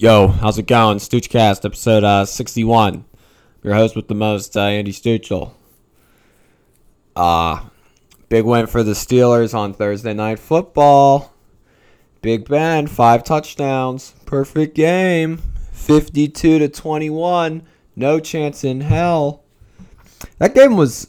Yo, 0.00 0.28
how's 0.28 0.56
it 0.56 0.68
going? 0.68 0.98
Stoochcast, 0.98 1.64
episode 1.64 2.04
uh, 2.04 2.24
61. 2.24 3.04
Your 3.64 3.74
host 3.74 3.96
with 3.96 4.06
the 4.06 4.14
most, 4.14 4.56
uh, 4.56 4.60
Andy 4.60 4.92
Stoochel. 4.92 5.54
Uh, 7.16 7.64
big 8.28 8.44
win 8.44 8.68
for 8.68 8.84
the 8.84 8.92
Steelers 8.92 9.54
on 9.54 9.74
Thursday 9.74 10.14
Night 10.14 10.38
Football. 10.38 11.34
Big 12.22 12.48
Ben, 12.48 12.86
five 12.86 13.24
touchdowns. 13.24 14.14
Perfect 14.24 14.76
game. 14.76 15.38
52 15.72 16.60
to 16.60 16.68
21. 16.68 17.66
No 17.96 18.20
chance 18.20 18.62
in 18.62 18.82
hell. 18.82 19.42
That 20.38 20.54
game 20.54 20.76
was. 20.76 21.08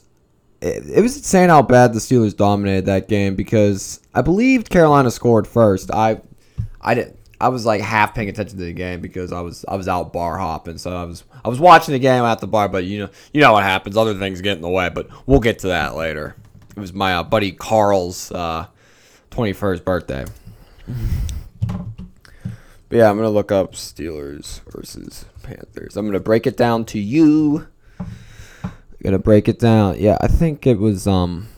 It, 0.60 0.96
it 0.96 1.00
was 1.00 1.16
insane 1.16 1.48
how 1.48 1.62
bad 1.62 1.92
the 1.92 2.00
Steelers 2.00 2.36
dominated 2.36 2.86
that 2.86 3.06
game 3.06 3.36
because 3.36 4.00
I 4.12 4.22
believed 4.22 4.68
Carolina 4.68 5.12
scored 5.12 5.46
first. 5.46 5.92
I, 5.92 6.22
I 6.80 6.94
didn't. 6.94 7.19
I 7.40 7.48
was 7.48 7.64
like 7.64 7.80
half 7.80 8.14
paying 8.14 8.28
attention 8.28 8.58
to 8.58 8.64
the 8.64 8.72
game 8.72 9.00
because 9.00 9.32
I 9.32 9.40
was 9.40 9.64
I 9.66 9.74
was 9.74 9.88
out 9.88 10.12
bar 10.12 10.36
hopping, 10.36 10.76
so 10.76 10.94
I 10.94 11.04
was 11.04 11.24
I 11.44 11.48
was 11.48 11.58
watching 11.58 11.92
the 11.92 11.98
game 11.98 12.22
at 12.24 12.40
the 12.40 12.46
bar. 12.46 12.68
But 12.68 12.84
you 12.84 13.00
know 13.00 13.08
you 13.32 13.40
know 13.40 13.54
what 13.54 13.64
happens, 13.64 13.96
other 13.96 14.14
things 14.14 14.42
get 14.42 14.56
in 14.56 14.62
the 14.62 14.68
way. 14.68 14.90
But 14.90 15.08
we'll 15.26 15.40
get 15.40 15.60
to 15.60 15.68
that 15.68 15.96
later. 15.96 16.36
It 16.76 16.80
was 16.80 16.92
my 16.92 17.14
uh, 17.14 17.22
buddy 17.22 17.52
Carl's 17.52 18.30
uh, 18.32 18.66
first 19.54 19.84
birthday. 19.84 20.26
But 22.90 22.96
yeah, 22.96 23.08
I'm 23.08 23.16
gonna 23.16 23.30
look 23.30 23.50
up 23.50 23.72
Steelers 23.72 24.60
versus 24.70 25.24
Panthers. 25.42 25.96
I'm 25.96 26.06
gonna 26.06 26.20
break 26.20 26.46
it 26.46 26.56
down 26.56 26.84
to 26.86 26.98
you. 26.98 27.68
I'm 27.98 28.72
gonna 29.02 29.18
break 29.18 29.48
it 29.48 29.58
down. 29.58 29.98
Yeah, 29.98 30.18
I 30.20 30.26
think 30.26 30.66
it 30.66 30.78
was 30.78 31.06
um. 31.06 31.48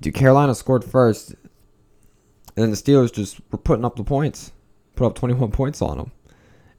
Dude, 0.00 0.14
Carolina 0.14 0.54
scored 0.54 0.84
first. 0.84 1.34
And 2.56 2.62
then 2.62 2.70
the 2.70 2.76
Steelers 2.76 3.12
just 3.12 3.40
were 3.50 3.58
putting 3.58 3.84
up 3.84 3.96
the 3.96 4.04
points, 4.04 4.52
put 4.94 5.06
up 5.06 5.14
21 5.14 5.50
points 5.52 5.82
on 5.82 5.98
them. 5.98 6.12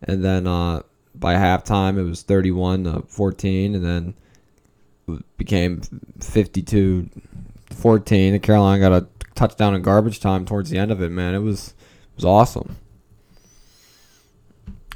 And 0.01 0.23
then 0.23 0.47
uh, 0.47 0.81
by 1.15 1.35
halftime, 1.35 1.97
it 1.97 2.03
was 2.03 2.23
31 2.23 2.83
to 2.85 3.01
14, 3.07 3.75
and 3.75 3.85
then 3.85 4.13
it 5.07 5.37
became 5.37 5.81
52 6.19 7.09
14. 7.71 8.33
And 8.33 8.43
Carolina 8.43 8.79
got 8.79 9.03
a 9.03 9.07
touchdown 9.35 9.75
in 9.75 9.81
garbage 9.81 10.19
time 10.19 10.45
towards 10.45 10.69
the 10.69 10.77
end 10.77 10.91
of 10.91 11.01
it, 11.01 11.09
man. 11.09 11.33
It 11.33 11.39
was 11.39 11.69
it 11.69 12.15
was 12.17 12.25
awesome. 12.25 12.77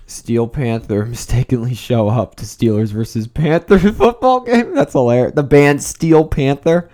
Steel 0.07 0.47
Panther 0.47 1.05
mistakenly 1.09 1.73
show 1.73 2.09
up 2.09 2.35
to 2.35 2.45
Steelers 2.45 2.89
versus 2.89 3.27
Panther 3.27 3.79
football 3.93 4.41
game. 4.41 4.75
That's 4.75 4.93
hilarious. 4.93 5.33
The 5.35 5.43
band 5.43 5.81
Steel 5.81 6.25
Panther. 6.25 6.89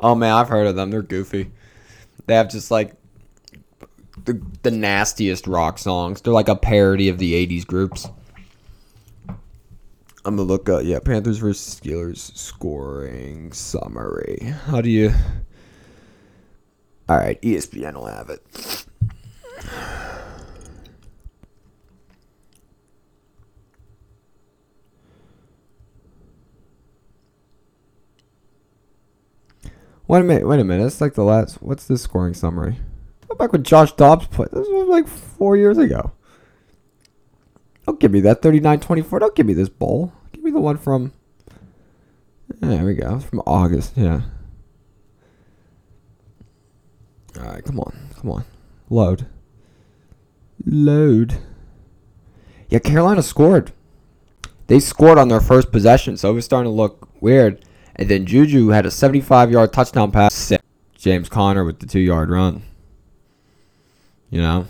Oh 0.00 0.14
man, 0.14 0.32
I've 0.32 0.48
heard 0.48 0.66
of 0.66 0.76
them. 0.76 0.90
They're 0.90 1.02
goofy. 1.02 1.50
They 2.26 2.34
have 2.34 2.50
just 2.50 2.70
like 2.70 2.94
the, 4.28 4.40
the 4.62 4.70
nastiest 4.70 5.46
rock 5.46 5.78
songs. 5.78 6.20
They're 6.20 6.34
like 6.34 6.48
a 6.48 6.56
parody 6.56 7.08
of 7.08 7.18
the 7.18 7.46
80s 7.46 7.66
groups. 7.66 8.06
I'm 10.24 10.36
gonna 10.36 10.42
look 10.42 10.68
up, 10.68 10.84
yeah, 10.84 10.98
Panthers 10.98 11.38
versus 11.38 11.80
Steelers 11.80 12.36
scoring 12.36 13.52
summary. 13.52 14.54
How 14.66 14.82
do 14.82 14.90
you. 14.90 15.12
Alright, 17.10 17.40
ESPN 17.40 17.94
will 17.94 18.06
have 18.06 18.28
it. 18.28 18.84
Wait 30.06 30.20
a 30.20 30.24
minute, 30.24 30.46
wait 30.46 30.60
a 30.60 30.64
minute. 30.64 30.82
That's 30.82 31.00
like 31.00 31.14
the 31.14 31.24
last. 31.24 31.62
What's 31.62 31.86
this 31.86 32.02
scoring 32.02 32.34
summary? 32.34 32.76
Back 33.38 33.52
when 33.52 33.62
Josh 33.62 33.92
Dobbs 33.92 34.26
played. 34.26 34.50
This 34.52 34.68
was 34.68 34.88
like 34.88 35.08
four 35.08 35.56
years 35.56 35.78
ago. 35.78 36.12
Don't 37.86 38.00
give 38.00 38.12
me 38.12 38.20
that 38.20 38.42
39-24. 38.42 39.20
Don't 39.20 39.34
give 39.34 39.46
me 39.46 39.54
this 39.54 39.68
bowl. 39.68 40.12
Give 40.32 40.44
me 40.44 40.50
the 40.50 40.60
one 40.60 40.76
from. 40.76 41.12
There 42.60 42.84
we 42.84 42.94
go. 42.94 43.18
From 43.20 43.40
August. 43.46 43.92
Yeah. 43.96 44.22
All 47.38 47.44
right, 47.44 47.64
come 47.64 47.78
on, 47.78 47.94
come 48.16 48.30
on, 48.32 48.44
load, 48.90 49.26
load. 50.66 51.38
Yeah, 52.68 52.80
Carolina 52.80 53.22
scored. 53.22 53.70
They 54.66 54.80
scored 54.80 55.18
on 55.18 55.28
their 55.28 55.40
first 55.40 55.70
possession, 55.70 56.16
so 56.16 56.30
it 56.30 56.34
was 56.34 56.44
starting 56.44 56.72
to 56.72 56.74
look 56.74 57.08
weird. 57.20 57.64
And 57.94 58.08
then 58.08 58.26
Juju 58.26 58.68
had 58.68 58.86
a 58.86 58.88
75-yard 58.88 59.72
touchdown 59.72 60.10
pass. 60.10 60.52
James 60.96 61.28
Conner 61.28 61.64
with 61.64 61.78
the 61.78 61.86
two-yard 61.86 62.28
run. 62.28 62.62
You 64.30 64.42
know, 64.42 64.66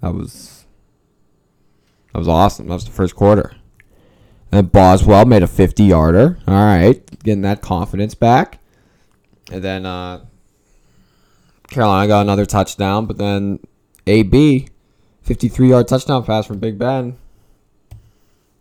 that 0.00 0.14
was 0.14 0.64
that 2.12 2.18
was 2.18 2.28
awesome. 2.28 2.68
That 2.68 2.74
was 2.74 2.84
the 2.84 2.90
first 2.90 3.16
quarter. 3.16 3.54
And 4.50 4.70
Boswell 4.70 5.24
made 5.24 5.42
a 5.42 5.46
50 5.46 5.84
yarder. 5.84 6.38
All 6.46 6.54
right, 6.54 7.04
getting 7.22 7.42
that 7.42 7.62
confidence 7.62 8.14
back. 8.14 8.58
And 9.50 9.64
then 9.64 9.86
uh, 9.86 10.24
Carolina 11.70 12.06
got 12.06 12.20
another 12.20 12.46
touchdown, 12.46 13.06
but 13.06 13.16
then 13.16 13.60
AB, 14.06 14.68
53 15.22 15.68
yard 15.68 15.88
touchdown 15.88 16.24
pass 16.24 16.46
from 16.46 16.58
Big 16.58 16.78
Ben. 16.78 17.16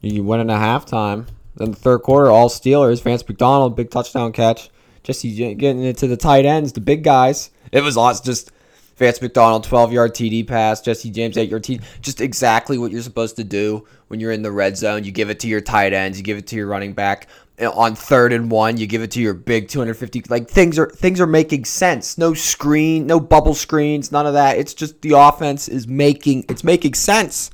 You 0.01 0.23
went 0.23 0.41
into 0.41 0.53
halftime. 0.53 1.27
Then 1.55 1.71
the 1.71 1.77
third 1.77 1.99
quarter, 1.99 2.29
all 2.29 2.49
Steelers. 2.49 3.03
Vance 3.03 3.27
McDonald, 3.27 3.75
big 3.75 3.91
touchdown 3.91 4.31
catch. 4.31 4.69
Jesse 5.03 5.55
getting 5.55 5.83
into 5.83 6.07
the 6.07 6.17
tight 6.17 6.45
ends, 6.45 6.73
the 6.73 6.81
big 6.81 7.03
guys. 7.03 7.51
It 7.71 7.83
was 7.83 7.97
awesome. 7.97 8.25
Just 8.25 8.51
Vance 8.97 9.21
McDonald, 9.21 9.63
12 9.63 9.93
yard 9.93 10.13
TD 10.13 10.47
pass. 10.47 10.81
Jesse 10.81 11.09
James, 11.09 11.37
8 11.37 11.49
yard 11.49 11.63
TD. 11.63 11.81
Just 12.01 12.21
exactly 12.21 12.77
what 12.77 12.91
you're 12.91 13.01
supposed 13.01 13.35
to 13.37 13.43
do 13.43 13.87
when 14.07 14.19
you're 14.19 14.31
in 14.31 14.41
the 14.41 14.51
red 14.51 14.77
zone. 14.77 15.03
You 15.03 15.11
give 15.11 15.29
it 15.29 15.39
to 15.41 15.47
your 15.47 15.61
tight 15.61 15.93
ends, 15.93 16.17
you 16.17 16.23
give 16.23 16.37
it 16.37 16.47
to 16.47 16.55
your 16.55 16.67
running 16.67 16.93
back. 16.93 17.27
Uh, 17.61 17.69
on 17.71 17.95
third 17.95 18.33
and 18.33 18.49
one, 18.49 18.77
you 18.77 18.87
give 18.87 19.01
it 19.01 19.11
to 19.11 19.21
your 19.21 19.33
big 19.33 19.67
250. 19.67 20.23
Like 20.29 20.49
things 20.49 20.79
are 20.79 20.89
things 20.89 21.19
are 21.19 21.27
making 21.27 21.65
sense. 21.65 22.17
No 22.17 22.33
screen, 22.33 23.05
no 23.07 23.19
bubble 23.19 23.53
screens, 23.53 24.11
none 24.11 24.25
of 24.25 24.33
that. 24.33 24.57
It's 24.57 24.73
just 24.73 25.01
the 25.01 25.11
offense 25.17 25.67
is 25.67 25.87
making 25.87 26.45
it's 26.49 26.63
making 26.63 26.93
sense. 26.93 27.51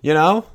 You 0.00 0.14
know? 0.14 0.46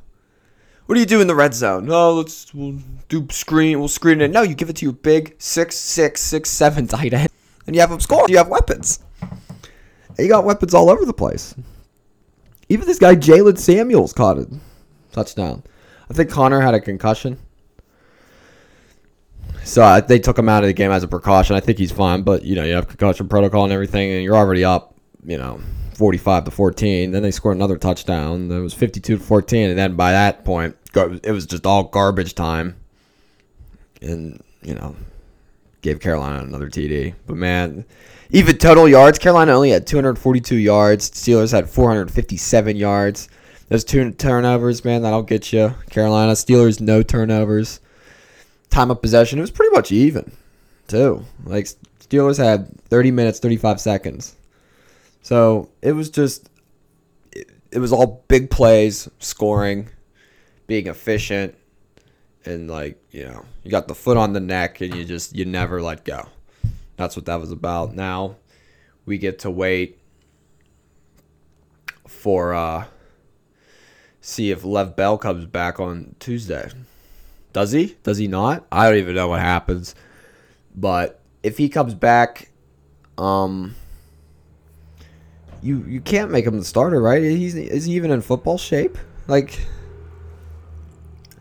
What 0.87 0.95
do 0.95 1.01
you 1.01 1.05
do 1.05 1.19
in 1.19 1.27
the 1.27 1.35
red 1.35 1.53
zone? 1.53 1.89
Oh, 1.91 2.13
let's 2.13 2.53
we'll 2.53 2.79
do 3.09 3.27
screen. 3.29 3.79
We'll 3.79 3.89
screen 3.89 4.21
it. 4.21 4.31
No, 4.31 4.41
you 4.41 4.55
give 4.55 4.69
it 4.69 4.77
to 4.77 4.85
your 4.85 4.93
big 4.93 5.35
six, 5.37 5.75
six, 5.75 6.21
six, 6.21 6.49
seven 6.49 6.87
tight 6.87 7.13
end, 7.13 7.29
and 7.65 7.75
you 7.75 7.81
have 7.81 7.89
them 7.89 7.99
score. 7.99 8.25
You 8.29 8.37
have 8.37 8.47
weapons. 8.47 8.99
He 10.17 10.28
got 10.28 10.44
weapons 10.44 10.73
all 10.73 10.89
over 10.89 11.05
the 11.05 11.13
place. 11.13 11.55
Even 12.69 12.85
this 12.85 13.00
guy 13.00 13.16
Jaylen 13.16 13.57
Samuels 13.57 14.13
caught 14.13 14.38
a 14.38 14.47
touchdown. 15.11 15.63
I 16.09 16.13
think 16.13 16.29
Conner 16.29 16.59
had 16.59 16.73
a 16.73 16.81
concussion. 16.81 17.38
So 19.63 20.00
they 20.01 20.19
took 20.19 20.39
him 20.39 20.50
out 20.50 20.63
of 20.63 20.67
the 20.67 20.73
game 20.73 20.91
as 20.91 21.03
a 21.03 21.07
precaution. 21.07 21.56
I 21.56 21.59
think 21.59 21.77
he's 21.77 21.91
fine, 21.91 22.22
but 22.22 22.44
you 22.44 22.56
know, 22.56 22.63
you 22.63 22.73
have 22.73 22.88
concussion 22.88 23.27
protocol 23.27 23.63
and 23.66 23.73
everything, 23.73 24.11
and 24.11 24.23
you're 24.23 24.35
already 24.35 24.63
up, 24.63 24.95
you 25.25 25.38
know, 25.38 25.59
45 25.95 26.45
to 26.45 26.51
14. 26.51 27.11
Then 27.11 27.22
they 27.22 27.31
scored 27.31 27.57
another 27.57 27.77
touchdown. 27.77 28.50
It 28.50 28.59
was 28.59 28.73
52 28.73 29.17
to 29.17 29.23
14, 29.23 29.69
and 29.69 29.77
then 29.77 29.95
by 29.95 30.11
that 30.11 30.45
point, 30.45 30.75
it 30.95 31.31
was 31.31 31.45
just 31.45 31.66
all 31.66 31.83
garbage 31.83 32.33
time. 32.33 32.77
And, 34.01 34.41
you 34.61 34.75
know, 34.75 34.95
gave 35.87 36.01
Carolina 36.01 36.43
another 36.43 36.69
TD. 36.69 37.13
But 37.25 37.37
man, 37.37 37.85
even 38.29 38.57
total 38.57 38.89
yards, 38.89 39.17
Carolina 39.17 39.53
only 39.53 39.69
had 39.69 39.87
242 39.87 40.57
yards. 40.57 41.09
Steelers 41.09 41.53
had 41.53 41.69
457 41.69 42.75
yards. 42.75 43.29
Those 43.69 43.85
two 43.85 44.11
turnovers, 44.11 44.83
man, 44.83 45.01
that'll 45.01 45.23
get 45.23 45.53
you. 45.53 45.73
Carolina 45.89 46.33
Steelers 46.33 46.81
no 46.81 47.03
turnovers. 47.03 47.79
Time 48.69 48.91
of 48.91 49.01
possession, 49.01 49.39
it 49.39 49.41
was 49.41 49.51
pretty 49.51 49.73
much 49.73 49.93
even, 49.93 50.29
too. 50.89 51.23
Like 51.45 51.67
Steelers 52.01 52.37
had 52.37 52.69
30 52.89 53.11
minutes, 53.11 53.39
35 53.39 53.79
seconds. 53.79 54.35
So 55.21 55.69
it 55.81 55.93
was 55.93 56.09
just, 56.09 56.49
it, 57.31 57.49
it 57.71 57.79
was 57.79 57.94
all 57.94 58.25
big 58.27 58.50
plays, 58.50 59.07
scoring, 59.19 59.88
being 60.67 60.88
efficient, 60.88 61.56
and 62.47 62.69
like 62.69 63.01
you 63.11 63.25
know, 63.25 63.45
you 63.63 63.71
got 63.71 63.88
the 63.88 63.95
foot 63.95 64.17
on 64.17 64.33
the 64.33 64.39
neck, 64.39 64.81
and 64.81 64.95
you 64.95 65.03
just 65.03 65.35
you 65.35 65.45
never 65.45 65.81
let 65.81 66.05
go. 66.05 66.27
That's 66.95 67.15
what 67.15 67.25
that 67.25 67.39
was 67.39 67.51
about. 67.51 67.94
Now 67.94 68.38
we 69.05 69.17
get 69.17 69.39
to 69.39 69.51
wait 69.51 69.99
for 72.07 72.53
uh 72.53 72.85
see 74.21 74.51
if 74.51 74.63
Le'Veon 74.63 74.95
Bell 74.95 75.17
comes 75.17 75.45
back 75.45 75.79
on 75.79 76.15
Tuesday. 76.19 76.69
Does 77.53 77.71
he? 77.71 77.97
Does 78.03 78.17
he 78.17 78.27
not? 78.27 78.65
I 78.71 78.89
don't 78.89 79.00
even 79.00 79.15
know 79.15 79.29
what 79.29 79.41
happens. 79.41 79.95
But 80.75 81.21
if 81.43 81.57
he 81.57 81.69
comes 81.69 81.93
back, 81.93 82.50
um 83.17 83.75
you 85.61 85.83
you 85.88 86.01
can't 86.01 86.31
make 86.31 86.45
him 86.45 86.57
the 86.57 86.65
starter, 86.65 87.01
right? 87.01 87.21
He's 87.21 87.55
is 87.55 87.85
he 87.85 87.93
even 87.93 88.11
in 88.11 88.21
football 88.21 88.57
shape? 88.57 88.97
Like 89.27 89.59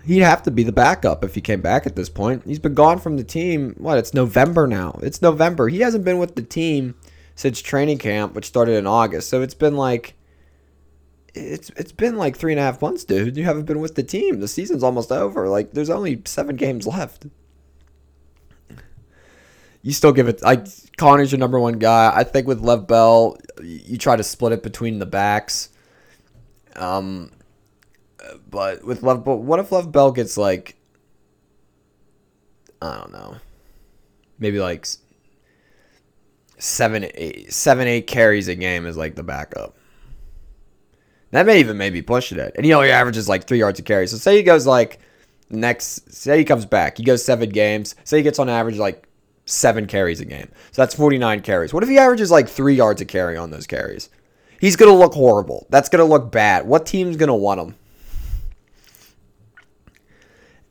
he'd 0.06 0.20
have 0.20 0.42
to 0.44 0.50
be 0.50 0.62
the 0.62 0.72
backup 0.72 1.24
if 1.24 1.34
he 1.34 1.40
came 1.40 1.60
back 1.60 1.86
at 1.86 1.96
this 1.96 2.08
point. 2.08 2.44
He's 2.46 2.58
been 2.58 2.74
gone 2.74 2.98
from 2.98 3.16
the 3.16 3.24
team. 3.24 3.74
What? 3.78 3.98
It's 3.98 4.14
November 4.14 4.66
now. 4.66 4.98
It's 5.02 5.20
November. 5.20 5.68
He 5.68 5.80
hasn't 5.80 6.04
been 6.04 6.18
with 6.18 6.36
the 6.36 6.42
team 6.42 6.94
since 7.34 7.60
training 7.60 7.98
camp, 7.98 8.34
which 8.34 8.46
started 8.46 8.76
in 8.76 8.86
August. 8.86 9.28
So 9.28 9.42
it's 9.42 9.54
been 9.54 9.76
like 9.76 10.14
it's 11.34 11.70
it's 11.70 11.92
been 11.92 12.16
like 12.16 12.36
three 12.36 12.52
and 12.52 12.60
a 12.60 12.62
half 12.62 12.80
months, 12.80 13.04
dude. 13.04 13.36
You 13.36 13.44
haven't 13.44 13.66
been 13.66 13.80
with 13.80 13.94
the 13.94 14.02
team. 14.02 14.40
The 14.40 14.48
season's 14.48 14.82
almost 14.82 15.12
over. 15.12 15.48
Like 15.48 15.72
there's 15.72 15.90
only 15.90 16.22
seven 16.24 16.56
games 16.56 16.86
left. 16.86 17.26
You 19.82 19.92
still 19.92 20.12
give 20.12 20.28
it 20.28 20.42
like 20.42 20.66
Conner's 20.96 21.30
your 21.30 21.38
number 21.38 21.60
one 21.60 21.78
guy. 21.78 22.12
I 22.14 22.24
think 22.24 22.46
with 22.46 22.60
Le'Veon 22.60 22.88
Bell, 22.88 23.36
you 23.62 23.98
try 23.98 24.16
to 24.16 24.24
split 24.24 24.52
it 24.52 24.62
between 24.62 24.98
the 24.98 25.06
backs. 25.06 25.68
Um, 26.74 27.30
but 28.48 28.84
with 28.84 29.02
Love, 29.02 29.24
but 29.24 29.36
what 29.36 29.60
if 29.60 29.72
Love 29.72 29.92
Bell 29.92 30.12
gets 30.12 30.36
like, 30.36 30.76
I 32.80 32.96
don't 32.98 33.12
know, 33.12 33.36
maybe 34.38 34.58
like 34.60 34.86
seven, 36.58 37.06
eight, 37.14 37.52
seven, 37.52 37.86
eight 37.86 38.06
carries 38.06 38.48
a 38.48 38.54
game 38.54 38.86
is 38.86 38.96
like 38.96 39.14
the 39.14 39.22
backup. 39.22 39.76
That 41.32 41.46
may 41.46 41.60
even 41.60 41.76
maybe 41.76 42.02
push 42.02 42.32
it 42.32 42.38
at. 42.38 42.56
And 42.56 42.64
you 42.64 42.72
know, 42.72 42.82
he 42.82 42.90
averages 42.90 43.28
like 43.28 43.46
three 43.46 43.58
yards 43.58 43.78
a 43.78 43.82
carry. 43.82 44.06
So 44.06 44.16
say 44.16 44.36
he 44.36 44.42
goes 44.42 44.66
like 44.66 45.00
next, 45.50 46.12
say 46.12 46.38
he 46.38 46.44
comes 46.44 46.64
back, 46.64 46.98
he 46.98 47.04
goes 47.04 47.24
seven 47.24 47.50
games. 47.50 47.94
Say 48.04 48.18
he 48.18 48.22
gets 48.22 48.38
on 48.38 48.48
average 48.48 48.78
like 48.78 49.08
seven 49.44 49.86
carries 49.86 50.20
a 50.20 50.24
game. 50.24 50.48
So 50.72 50.82
that's 50.82 50.94
49 50.94 51.40
carries. 51.40 51.72
What 51.72 51.82
if 51.82 51.88
he 51.88 51.98
averages 51.98 52.30
like 52.30 52.48
three 52.48 52.74
yards 52.74 53.00
a 53.00 53.04
carry 53.04 53.36
on 53.36 53.50
those 53.50 53.66
carries? 53.66 54.08
He's 54.60 54.76
going 54.76 54.90
to 54.90 54.96
look 54.96 55.12
horrible. 55.12 55.66
That's 55.70 55.88
going 55.88 56.00
to 56.00 56.10
look 56.10 56.32
bad. 56.32 56.66
What 56.66 56.86
team's 56.86 57.16
going 57.16 57.28
to 57.28 57.34
want 57.34 57.60
him? 57.60 57.74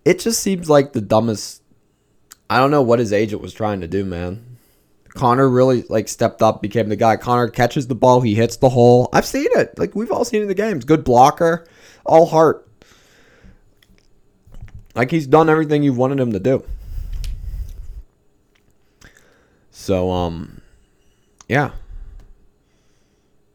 It 0.05 0.19
just 0.19 0.39
seems 0.39 0.69
like 0.69 0.93
the 0.93 1.01
dumbest. 1.01 1.63
I 2.47 2.59
don't 2.59 2.71
know 2.71 2.83
what 2.83 2.99
his 2.99 3.11
agent 3.11 3.41
was 3.41 3.53
trying 3.53 3.81
to 3.81 3.87
do, 3.87 4.05
man. 4.05 4.55
Conner 5.15 5.49
really 5.49 5.83
like 5.83 6.07
stepped 6.07 6.41
up, 6.41 6.61
became 6.61 6.89
the 6.89 6.95
guy. 6.95 7.15
Conner 7.15 7.47
catches 7.47 7.87
the 7.87 7.95
ball, 7.95 8.21
he 8.21 8.35
hits 8.35 8.57
the 8.57 8.69
hole. 8.69 9.09
I've 9.13 9.25
seen 9.25 9.47
it. 9.51 9.79
Like 9.79 9.95
we've 9.95 10.11
all 10.11 10.25
seen 10.25 10.41
in 10.41 10.47
the 10.47 10.53
games. 10.53 10.85
Good 10.85 11.03
blocker, 11.03 11.65
all 12.05 12.25
heart. 12.25 12.67
Like 14.93 15.09
he's 15.09 15.25
done 15.25 15.49
everything 15.49 15.83
you 15.83 15.93
wanted 15.93 16.19
him 16.19 16.33
to 16.33 16.39
do. 16.39 16.63
So 19.71 20.11
um 20.11 20.61
yeah. 21.47 21.71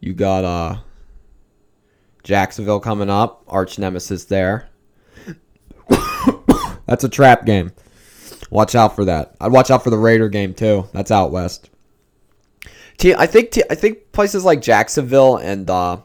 You 0.00 0.14
got 0.14 0.44
uh 0.44 0.78
Jacksonville 2.24 2.80
coming 2.80 3.10
up, 3.10 3.44
arch 3.46 3.78
nemesis 3.78 4.24
there. 4.24 4.69
That's 6.90 7.04
a 7.04 7.08
trap 7.08 7.46
game. 7.46 7.70
Watch 8.50 8.74
out 8.74 8.96
for 8.96 9.04
that. 9.04 9.36
I'd 9.40 9.52
watch 9.52 9.70
out 9.70 9.84
for 9.84 9.90
the 9.90 9.96
Raider 9.96 10.28
game 10.28 10.54
too. 10.54 10.88
That's 10.92 11.12
out 11.12 11.30
west. 11.30 11.70
I 13.02 13.26
think 13.26 13.56
I 13.70 13.76
think 13.76 14.10
places 14.10 14.44
like 14.44 14.60
Jacksonville 14.60 15.36
and 15.36 15.70
uh, 15.70 15.98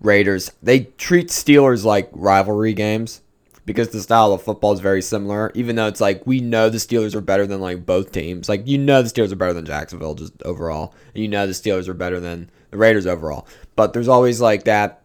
Raiders 0.00 0.52
they 0.62 0.80
treat 0.98 1.28
Steelers 1.28 1.84
like 1.84 2.10
rivalry 2.12 2.74
games 2.74 3.22
because 3.64 3.88
the 3.88 4.02
style 4.02 4.32
of 4.32 4.42
football 4.42 4.74
is 4.74 4.80
very 4.80 5.00
similar. 5.00 5.50
Even 5.54 5.74
though 5.74 5.88
it's 5.88 6.02
like 6.02 6.26
we 6.26 6.38
know 6.38 6.68
the 6.68 6.76
Steelers 6.76 7.14
are 7.14 7.22
better 7.22 7.46
than 7.46 7.62
like 7.62 7.86
both 7.86 8.12
teams. 8.12 8.46
Like 8.46 8.68
you 8.68 8.76
know 8.76 9.00
the 9.00 9.08
Steelers 9.08 9.32
are 9.32 9.36
better 9.36 9.54
than 9.54 9.64
Jacksonville 9.64 10.14
just 10.14 10.34
overall, 10.42 10.94
and 11.14 11.22
you 11.22 11.28
know 11.28 11.46
the 11.46 11.54
Steelers 11.54 11.88
are 11.88 11.94
better 11.94 12.20
than 12.20 12.50
the 12.70 12.76
Raiders 12.76 13.06
overall. 13.06 13.48
But 13.74 13.94
there's 13.94 14.08
always 14.08 14.38
like 14.38 14.64
that. 14.64 15.02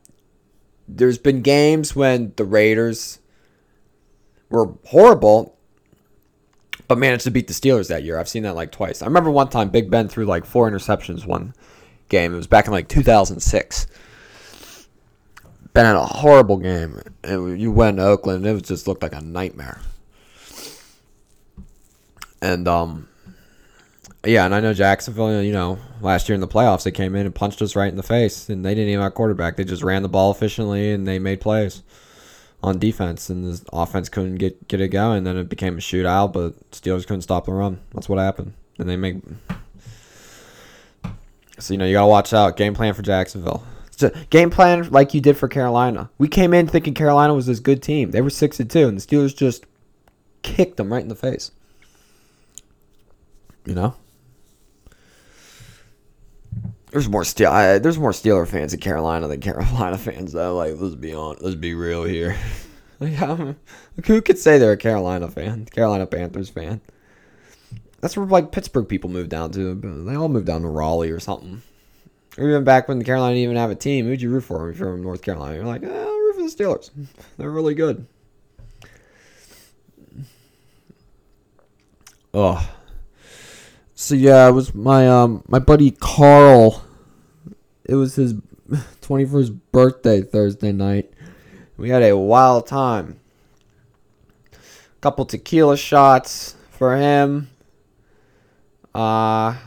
There's 0.90 1.18
been 1.18 1.42
games 1.42 1.96
when 1.96 2.34
the 2.36 2.44
Raiders 2.44 3.20
were 4.50 4.74
horrible 4.86 5.56
but 6.90 6.98
managed 6.98 7.24
to 7.24 7.32
beat 7.32 7.48
the 7.48 7.54
Steelers 7.54 7.88
that 7.88 8.04
year. 8.04 8.20
I've 8.20 8.28
seen 8.28 8.44
that 8.44 8.56
like 8.56 8.72
twice. 8.72 9.02
I 9.02 9.06
remember 9.06 9.30
one 9.30 9.50
time 9.50 9.70
Big 9.70 9.92
Ben 9.92 10.10
threw 10.10 10.26
like 10.26 10.44
four 10.44 10.70
interceptions 10.70 11.26
one 11.26 11.54
game. 12.10 12.34
It 12.34 12.38
was 12.38 12.48
back 12.48 12.66
in 12.66 12.72
like 12.72 12.90
2006. 12.90 13.88
Ben 15.72 15.86
had 15.86 15.96
a 15.96 16.04
horrible 16.04 16.58
game. 16.58 17.00
And 17.24 17.62
you 17.62 17.72
went 17.72 17.98
to 17.98 18.04
Oakland, 18.04 18.46
it 18.46 18.64
just 18.64 18.88
looked 18.88 19.04
like 19.04 19.14
a 19.14 19.22
nightmare. 19.22 19.80
And 22.42 22.68
um, 22.68 23.08
yeah, 24.26 24.46
and 24.46 24.56
I 24.56 24.60
know 24.60 24.74
Jacksonville. 24.74 25.44
You 25.44 25.54
know, 25.54 25.78
last 26.02 26.28
year 26.28 26.34
in 26.34 26.42
the 26.42 26.48
playoffs, 26.48 26.84
they 26.84 26.92
came 26.92 27.16
in 27.16 27.26
and 27.28 27.36
punched 27.36 27.62
us 27.62 27.76
right 27.76 27.90
in 27.90 27.98
the 27.98 28.04
face, 28.04 28.50
and 28.50 28.66
they 28.66 28.74
didn't 28.74 28.90
even 28.90 29.04
have 29.04 29.14
quarterback. 29.14 29.58
They 29.58 29.64
just 29.64 29.84
ran 29.84 30.02
the 30.02 30.10
ball 30.10 30.32
efficiently 30.32 30.92
and 30.92 31.08
they 31.08 31.20
made 31.20 31.42
plays 31.42 31.84
on 32.62 32.80
defense, 32.80 33.30
and 33.30 33.44
the 33.44 33.62
offense 33.72 34.10
couldn't 34.10 34.36
get 34.36 34.68
get 34.68 34.82
it 34.82 34.90
going. 34.90 35.24
Then 35.24 35.38
it 35.38 35.50
became 35.50 35.78
a 35.78 35.82
shootout, 35.82 36.34
but 36.34 36.72
Steelers 36.72 37.08
couldn't 37.08 37.22
stop 37.22 37.46
the 37.46 37.54
run. 37.54 37.80
That's 37.94 38.10
what 38.10 38.20
happened, 38.20 38.54
and 38.78 38.90
they 38.90 38.98
make. 38.98 39.18
So 41.60 41.74
you 41.74 41.78
know 41.78 41.86
you 41.86 41.94
gotta 41.94 42.08
watch 42.08 42.34
out. 42.34 42.58
Game 42.58 42.74
plan 42.74 42.94
for 42.94 43.02
Jacksonville. 43.02 43.64
game 44.30 44.50
plan 44.50 44.90
like 44.90 45.14
you 45.14 45.22
did 45.22 45.38
for 45.38 45.48
Carolina. 45.48 46.10
We 46.18 46.28
came 46.28 46.54
in 46.54 46.68
thinking 46.68 46.94
Carolina 46.94 47.34
was 47.34 47.46
this 47.46 47.60
good 47.60 47.82
team. 47.82 48.12
They 48.12 48.22
were 48.22 48.30
six 48.30 48.60
and 48.60 48.70
two, 48.70 48.88
and 48.88 49.00
the 49.00 49.06
Steelers 49.06 49.36
just 49.36 49.66
kicked 50.42 50.78
them 50.78 50.92
right 50.92 51.02
in 51.02 51.10
the 51.10 51.16
face. 51.16 51.52
You 53.66 53.76
know. 53.76 53.96
There's 56.92 57.08
more 57.08 57.24
Steel. 57.24 57.52
There's 57.80 58.00
more 58.00 58.12
Steeler 58.12 58.48
fans 58.48 58.74
in 58.74 58.80
Carolina 58.80 59.28
than 59.28 59.42
Carolina 59.42 59.98
fans, 60.00 60.32
though. 60.32 60.56
Like, 60.56 60.74
let's 60.78 60.96
be 60.96 61.14
on. 61.14 61.38
Let's 61.40 61.56
be 61.56 61.74
real 61.74 62.04
here. 62.04 62.36
like, 63.00 63.22
um, 63.22 63.58
who 64.06 64.22
could 64.22 64.38
say 64.38 64.58
they're 64.58 64.72
a 64.72 64.78
Carolina 64.78 65.30
fan? 65.30 65.66
Carolina 65.66 66.08
Panthers 66.08 66.50
fan. 66.50 66.82
That's 68.02 68.16
where 68.16 68.26
like 68.26 68.52
Pittsburgh 68.52 68.88
people 68.88 69.10
moved 69.10 69.30
down 69.30 69.52
to. 69.52 69.76
They 69.76 70.16
all 70.16 70.30
moved 70.30 70.48
down 70.48 70.62
to 70.62 70.70
Raleigh 70.70 71.12
or 71.12 71.20
something. 71.20 71.62
Or 72.38 72.48
even 72.48 72.64
back 72.64 72.88
when 72.88 73.00
the 73.00 73.06
Carolina 73.06 73.36
didn't 73.36 73.44
even 73.44 73.58
have 73.58 73.72
a 73.72 73.76
team, 73.76 74.06
who'd 74.06 74.22
you 74.22 74.30
root 74.30 74.46
for 74.46 74.70
if 74.70 74.80
you're 74.80 74.94
from 74.94 75.04
North 75.04 75.22
Carolina? 75.22 75.56
You're 75.56 75.66
like, 75.66 75.84
oh, 75.84 75.90
I'll 75.90 76.20
root 76.20 76.36
for 76.36 76.42
the 76.44 76.48
Steelers. 76.48 76.92
They're 77.38 77.50
really 77.50 77.74
good. 77.74 78.08
Oh. 82.34 82.70
So 84.02 84.16
yeah, 84.16 84.48
it 84.48 84.54
was 84.54 84.74
my 84.74 85.10
um 85.10 85.44
my 85.50 85.60
buddy 85.60 85.92
Carl. 85.92 86.86
It 87.84 87.96
was 87.96 88.16
his 88.16 88.34
21st 88.72 89.60
birthday 89.74 90.22
Thursday 90.22 90.72
night. 90.72 91.12
We 91.76 91.90
had 91.90 92.02
a 92.04 92.16
wild 92.16 92.66
time. 92.66 93.20
Couple 95.02 95.26
tequila 95.26 95.76
shots 95.76 96.56
for 96.72 96.96
him. 96.96 97.50
Uh 98.96 99.60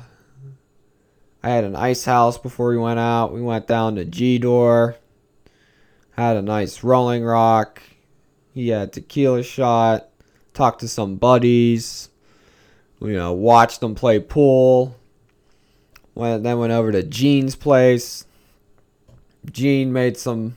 I 1.42 1.50
had 1.50 1.64
an 1.64 1.76
ice 1.76 2.06
house 2.06 2.38
before 2.38 2.70
we 2.70 2.78
went 2.78 3.00
out. 3.00 3.34
We 3.34 3.42
went 3.42 3.66
down 3.66 3.96
to 3.96 4.06
G 4.06 4.38
Door. 4.38 4.96
Had 6.12 6.38
a 6.38 6.42
nice 6.42 6.82
rolling 6.82 7.22
rock. 7.22 7.82
He 8.54 8.70
had 8.70 8.94
tequila 8.94 9.42
shot. 9.42 10.08
Talked 10.54 10.80
to 10.80 10.88
some 10.88 11.16
buddies 11.16 12.08
you 13.02 13.16
know, 13.16 13.32
watched 13.32 13.80
them 13.80 13.94
play 13.94 14.20
pool. 14.20 14.96
Went, 16.14 16.42
then 16.42 16.58
went 16.58 16.72
over 16.72 16.92
to 16.92 17.02
Gene's 17.02 17.56
place. 17.56 18.24
Gene 19.50 19.92
made 19.92 20.16
some 20.16 20.56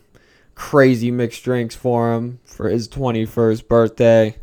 crazy 0.54 1.12
mixed 1.12 1.44
drinks 1.44 1.76
for 1.76 2.14
him 2.14 2.40
for 2.46 2.70
his 2.70 2.88
21st 2.88 3.68
birthday. 3.68 4.36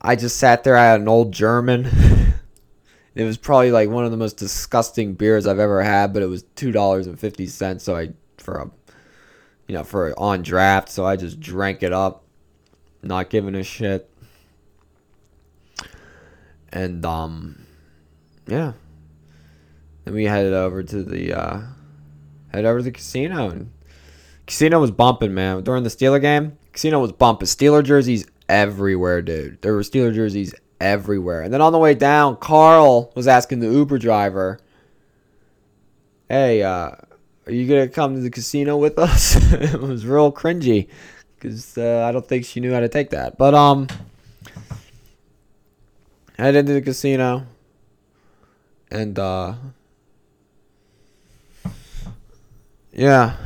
I 0.00 0.16
just 0.16 0.36
sat 0.36 0.64
there. 0.64 0.76
I 0.76 0.84
had 0.84 1.00
an 1.00 1.08
old 1.08 1.32
German. 1.32 1.86
it 3.14 3.24
was 3.24 3.38
probably 3.38 3.70
like 3.70 3.88
one 3.88 4.04
of 4.04 4.10
the 4.10 4.16
most 4.18 4.36
disgusting 4.36 5.14
beers 5.14 5.46
I've 5.46 5.58
ever 5.58 5.82
had, 5.82 6.12
but 6.12 6.22
it 6.22 6.26
was 6.26 6.42
two 6.56 6.72
dollars 6.72 7.06
and 7.06 7.18
fifty 7.18 7.46
cents. 7.46 7.84
So 7.84 7.96
I 7.96 8.10
for 8.36 8.58
a 8.58 8.70
you 9.66 9.74
know 9.74 9.82
for 9.82 10.12
on 10.18 10.42
draft, 10.42 10.90
so 10.90 11.06
I 11.06 11.16
just 11.16 11.40
drank 11.40 11.82
it 11.82 11.94
up, 11.94 12.22
not 13.02 13.30
giving 13.30 13.54
a 13.54 13.62
shit 13.62 14.10
and 16.74 17.06
um, 17.06 17.64
yeah. 18.46 18.72
Then 20.04 20.12
we 20.12 20.24
headed 20.24 20.52
over 20.52 20.82
to 20.82 21.02
the 21.02 21.32
uh, 21.32 21.60
head 22.52 22.66
over 22.66 22.80
to 22.80 22.84
the 22.84 22.90
casino 22.90 23.48
and 23.48 23.72
casino 24.46 24.80
was 24.80 24.90
bumping, 24.90 25.32
man. 25.32 25.62
During 25.62 25.84
the 25.84 25.88
Steeler 25.88 26.20
game, 26.20 26.58
casino 26.72 27.00
was 27.00 27.12
bumping. 27.12 27.46
Steeler 27.46 27.82
jerseys 27.82 28.26
everywhere, 28.48 29.22
dude. 29.22 29.62
There 29.62 29.72
were 29.72 29.80
Steeler 29.80 30.12
jerseys 30.12 30.54
everywhere. 30.80 31.40
And 31.40 31.54
then 31.54 31.62
on 31.62 31.72
the 31.72 31.78
way 31.78 31.94
down, 31.94 32.36
Carl 32.36 33.12
was 33.14 33.26
asking 33.26 33.60
the 33.60 33.70
Uber 33.70 33.98
driver, 33.98 34.58
"Hey, 36.28 36.62
uh, 36.62 36.90
are 37.46 37.52
you 37.52 37.66
gonna 37.66 37.88
come 37.88 38.16
to 38.16 38.20
the 38.20 38.30
casino 38.30 38.76
with 38.76 38.98
us?" 38.98 39.36
it 39.52 39.80
was 39.80 40.04
real 40.04 40.32
cringy 40.32 40.88
because 41.36 41.78
uh, 41.78 42.04
I 42.06 42.12
don't 42.12 42.26
think 42.26 42.44
she 42.44 42.60
knew 42.60 42.72
how 42.72 42.80
to 42.80 42.88
take 42.88 43.10
that. 43.10 43.38
But 43.38 43.54
um, 43.54 43.86
head 46.38 46.56
into 46.56 46.72
the 46.72 46.82
casino 46.82 47.46
and 48.90 49.18
uh 49.18 49.54
yeah 52.92 53.36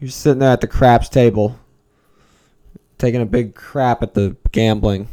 you're 0.00 0.10
sitting 0.10 0.38
there 0.38 0.52
at 0.52 0.60
the 0.60 0.66
craps 0.66 1.08
table 1.08 1.58
taking 2.98 3.20
a 3.20 3.26
big 3.26 3.54
crap 3.54 4.02
at 4.02 4.14
the 4.14 4.36
gambling 4.52 5.08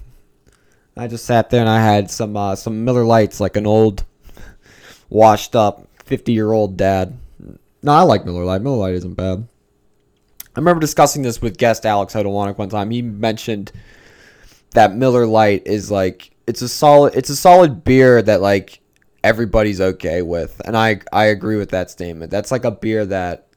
i 0.95 1.07
just 1.07 1.25
sat 1.25 1.49
there 1.49 1.61
and 1.61 1.69
i 1.69 1.79
had 1.79 2.09
some 2.09 2.35
uh, 2.37 2.55
some 2.55 2.83
miller 2.85 3.03
lights 3.03 3.39
like 3.39 3.55
an 3.55 3.67
old 3.67 4.03
washed 5.09 5.55
up 5.55 5.87
50 6.05 6.31
year 6.31 6.51
old 6.51 6.77
dad 6.77 7.17
No, 7.83 7.91
I 7.93 8.01
like 8.01 8.25
Miller 8.25 8.43
Lite. 8.43 8.61
Miller 8.61 8.77
Lite 8.77 8.95
isn't 8.95 9.13
bad. 9.13 9.47
I 10.55 10.59
remember 10.59 10.81
discussing 10.81 11.21
this 11.21 11.41
with 11.41 11.57
guest 11.57 11.85
Alex 11.85 12.13
Hodolwanek 12.13 12.57
one 12.57 12.69
time. 12.69 12.89
He 12.89 13.01
mentioned 13.01 13.71
that 14.71 14.95
Miller 14.95 15.25
Lite 15.27 15.67
is 15.67 15.91
like 15.91 16.31
it's 16.47 16.61
a 16.61 16.69
solid 16.69 17.15
it's 17.15 17.29
a 17.29 17.35
solid 17.35 17.83
beer 17.83 18.21
that 18.21 18.41
like 18.41 18.81
everybody's 19.23 19.81
okay 19.81 20.21
with, 20.21 20.61
and 20.65 20.75
I 20.75 21.01
I 21.11 21.25
agree 21.25 21.57
with 21.57 21.69
that 21.69 21.91
statement. 21.91 22.31
That's 22.31 22.51
like 22.51 22.63
a 22.63 22.71
beer 22.71 23.05
that 23.05 23.47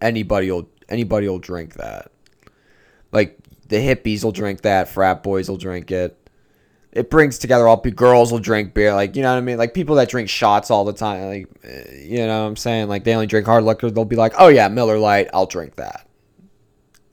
anybody 0.00 0.50
will 0.50 0.68
anybody 0.88 1.28
will 1.28 1.38
drink 1.38 1.74
that. 1.74 2.12
Like 3.10 3.38
the 3.68 3.76
hippies 3.76 4.22
will 4.22 4.32
drink 4.32 4.62
that, 4.62 4.88
frat 4.88 5.22
boys 5.22 5.48
will 5.48 5.56
drink 5.56 5.90
it. 5.90 6.14
It 6.92 7.10
brings 7.10 7.38
together 7.38 7.68
all 7.68 7.76
people. 7.78 7.96
Girls 7.96 8.32
will 8.32 8.38
drink 8.38 8.74
beer, 8.74 8.94
like 8.94 9.16
you 9.16 9.22
know 9.22 9.32
what 9.32 9.38
I 9.38 9.42
mean. 9.42 9.56
Like 9.58 9.72
people 9.72 9.96
that 9.96 10.08
drink 10.10 10.28
shots 10.28 10.70
all 10.70 10.84
the 10.84 10.92
time, 10.92 11.28
like 11.28 11.48
eh, 11.64 12.02
you 12.04 12.18
know 12.18 12.42
what 12.42 12.48
I'm 12.48 12.56
saying. 12.56 12.88
Like 12.88 13.04
they 13.04 13.14
only 13.14 13.26
drink 13.26 13.46
hard 13.46 13.64
liquor. 13.64 13.90
They'll 13.90 14.04
be 14.04 14.16
like, 14.16 14.34
oh 14.38 14.48
yeah, 14.48 14.68
Miller 14.68 14.98
Lite, 14.98 15.28
I'll 15.32 15.46
drink 15.46 15.76
that. 15.76 16.07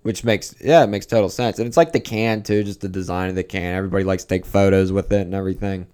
Which 0.06 0.24
makes 0.24 0.54
yeah, 0.62 0.84
it 0.84 0.88
makes 0.88 1.08
total 1.08 1.30
sense. 1.30 1.58
And 1.58 1.68
it's 1.68 1.78
like 1.78 1.92
the 1.92 2.00
can 2.00 2.44
too, 2.44 2.64
just 2.64 2.80
the 2.80 2.88
design 2.88 3.28
of 3.28 3.36
the 3.36 3.44
can. 3.44 3.74
Everybody 3.74 4.04
likes 4.04 4.22
to 4.22 4.30
take 4.30 4.46
photos 4.46 4.92
with 4.92 5.12
it 5.12 5.22
and 5.22 5.34
everything. 5.34 5.88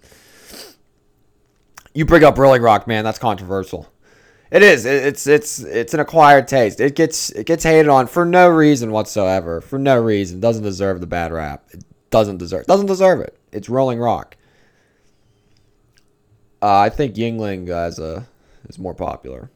You 1.94 2.04
bring 2.04 2.26
up 2.26 2.38
Rolling 2.38 2.62
Rock, 2.62 2.88
man. 2.88 3.06
That's 3.06 3.20
controversial. 3.20 3.90
It 4.52 4.64
is. 4.64 4.84
It's 4.84 5.28
it's 5.28 5.62
it's 5.62 5.94
an 5.94 6.02
acquired 6.02 6.50
taste. 6.50 6.82
It 6.82 6.94
gets 6.94 7.30
it 7.30 7.46
gets 7.46 7.64
hated 7.64 7.88
on 7.88 8.06
for 8.06 8.26
no 8.26 8.50
reason 8.50 8.92
whatsoever. 8.92 9.62
For 9.62 9.80
no 9.80 9.98
reason. 9.98 10.42
Doesn't 10.42 10.64
deserve 10.64 11.00
the 11.00 11.08
bad 11.08 11.32
rap. 11.32 11.70
It 11.72 11.86
doesn't 12.10 12.36
deserve. 12.36 12.66
Doesn't 12.66 12.88
deserve 12.88 13.22
it. 13.22 13.38
It's 13.54 13.70
Rolling 13.70 14.00
Rock. 14.02 14.36
Uh, 16.62 16.80
I 16.80 16.90
think 16.90 17.16
Yuengling 17.16 17.70
as 17.70 17.98
a 17.98 18.28
is 18.68 18.78
more 18.78 18.94
popular. 18.94 19.50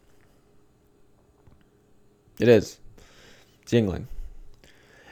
It 2.39 2.47
is. 2.47 2.79
It's 3.63 3.73
Yuengling. 3.73 4.05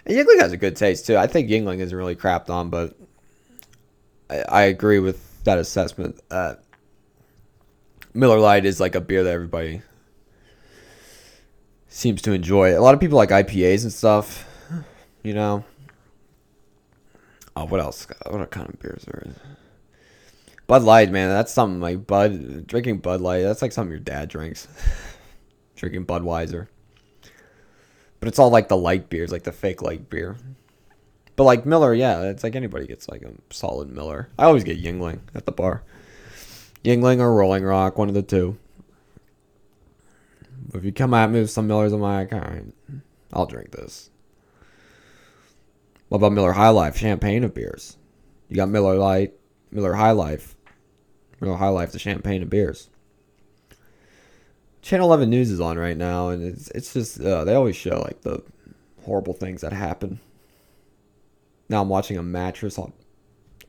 And 0.05 0.17
Yuengling 0.17 0.39
has 0.39 0.51
a 0.51 0.57
good 0.57 0.75
taste 0.75 1.05
too. 1.05 1.17
I 1.17 1.27
think 1.27 1.49
Yuengling 1.49 1.79
isn't 1.79 1.97
really 1.97 2.15
crapped 2.15 2.49
on, 2.49 2.69
but 2.69 2.95
I, 4.29 4.39
I 4.41 4.61
agree 4.63 4.99
with 4.99 5.43
that 5.43 5.57
assessment. 5.57 6.19
Uh, 6.29 6.55
Miller 8.13 8.39
Lite 8.39 8.65
is 8.65 8.79
like 8.79 8.95
a 8.95 9.01
beer 9.01 9.23
that 9.23 9.33
everybody 9.33 9.81
seems 11.87 12.21
to 12.23 12.31
enjoy. 12.31 12.77
A 12.77 12.81
lot 12.81 12.93
of 12.93 12.99
people 12.99 13.17
like 13.17 13.29
IPAs 13.29 13.83
and 13.83 13.93
stuff. 13.93 14.45
You 15.23 15.33
know. 15.33 15.63
Oh, 17.55 17.65
what 17.65 17.79
else? 17.79 18.07
What 18.27 18.49
kind 18.51 18.67
of 18.67 18.79
beers 18.79 19.05
are? 19.07 19.27
Bud 20.67 20.83
Light, 20.83 21.11
man. 21.11 21.29
That's 21.29 21.51
something 21.51 21.79
like 21.79 22.07
Bud 22.07 22.67
drinking 22.67 22.97
Bud 22.97 23.21
Light. 23.21 23.43
That's 23.43 23.61
like 23.61 23.71
something 23.71 23.91
your 23.91 23.99
dad 23.99 24.29
drinks. 24.29 24.67
drinking 25.75 26.05
Budweiser. 26.05 26.67
But 28.23 28.29
it's 28.29 28.39
all 28.39 28.51
like 28.51 28.69
the 28.69 28.77
light 28.77 29.09
beers, 29.09 29.33
like 29.33 29.43
the 29.43 29.51
fake 29.51 29.81
light 29.81 30.09
beer. 30.09 30.37
But 31.35 31.43
like 31.43 31.65
Miller, 31.65 31.93
yeah, 31.93 32.21
it's 32.21 32.41
like 32.41 32.55
anybody 32.55 32.87
gets 32.87 33.09
like 33.09 33.21
a 33.21 33.33
solid 33.49 33.89
Miller. 33.89 34.29
I 34.39 34.45
always 34.45 34.63
get 34.63 34.81
Yuengling 34.81 35.19
at 35.35 35.45
the 35.45 35.51
bar. 35.51 35.83
Yuengling 36.85 37.19
or 37.19 37.35
Rolling 37.35 37.65
Rock, 37.65 37.97
one 37.97 38.07
of 38.07 38.13
the 38.13 38.21
two. 38.21 38.57
But 40.71 40.77
if 40.77 40.85
you 40.85 40.93
come 40.93 41.13
at 41.13 41.31
me 41.31 41.41
with 41.41 41.51
some 41.51 41.67
Millers, 41.67 41.91
I'm 41.91 41.99
like, 41.99 42.31
all 42.31 42.39
right, 42.39 42.63
I'll 43.33 43.45
drink 43.45 43.71
this. 43.71 44.09
What 46.07 46.19
about 46.19 46.31
Miller 46.31 46.53
High 46.53 46.69
Life, 46.69 46.95
champagne 46.95 47.43
of 47.43 47.53
beers? 47.53 47.97
You 48.47 48.55
got 48.55 48.69
Miller 48.69 48.95
Lite, 48.95 49.33
Miller 49.69 49.95
High 49.95 50.11
Life, 50.11 50.55
Miller 51.41 51.57
High 51.57 51.67
Life, 51.67 51.91
the 51.91 51.99
champagne 51.99 52.41
of 52.41 52.49
beers. 52.49 52.89
Channel 54.83 55.07
11 55.07 55.29
News 55.29 55.49
is 55.49 55.61
on 55.61 55.79
right 55.79 55.95
now, 55.95 56.27
and 56.27 56.43
it's 56.43 56.69
it's 56.71 56.93
just 56.93 57.19
uh, 57.21 57.45
they 57.45 57.55
always 57.55 57.75
show 57.75 58.01
like 58.01 58.21
the 58.21 58.43
horrible 59.05 59.33
things 59.33 59.61
that 59.61 59.71
happen. 59.71 60.19
Now 61.69 61.81
I'm 61.81 61.87
watching 61.89 62.17
a 62.17 62.23
mattress 62.23 62.77
on 62.77 62.91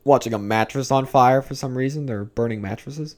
watching 0.03 0.35
a 0.35 0.39
mattress 0.39 0.91
on 0.91 1.07
fire 1.07 1.41
for 1.41 1.55
some 1.55 1.79
reason. 1.79 2.07
They're 2.07 2.25
burning 2.25 2.61
mattresses. 2.61 3.15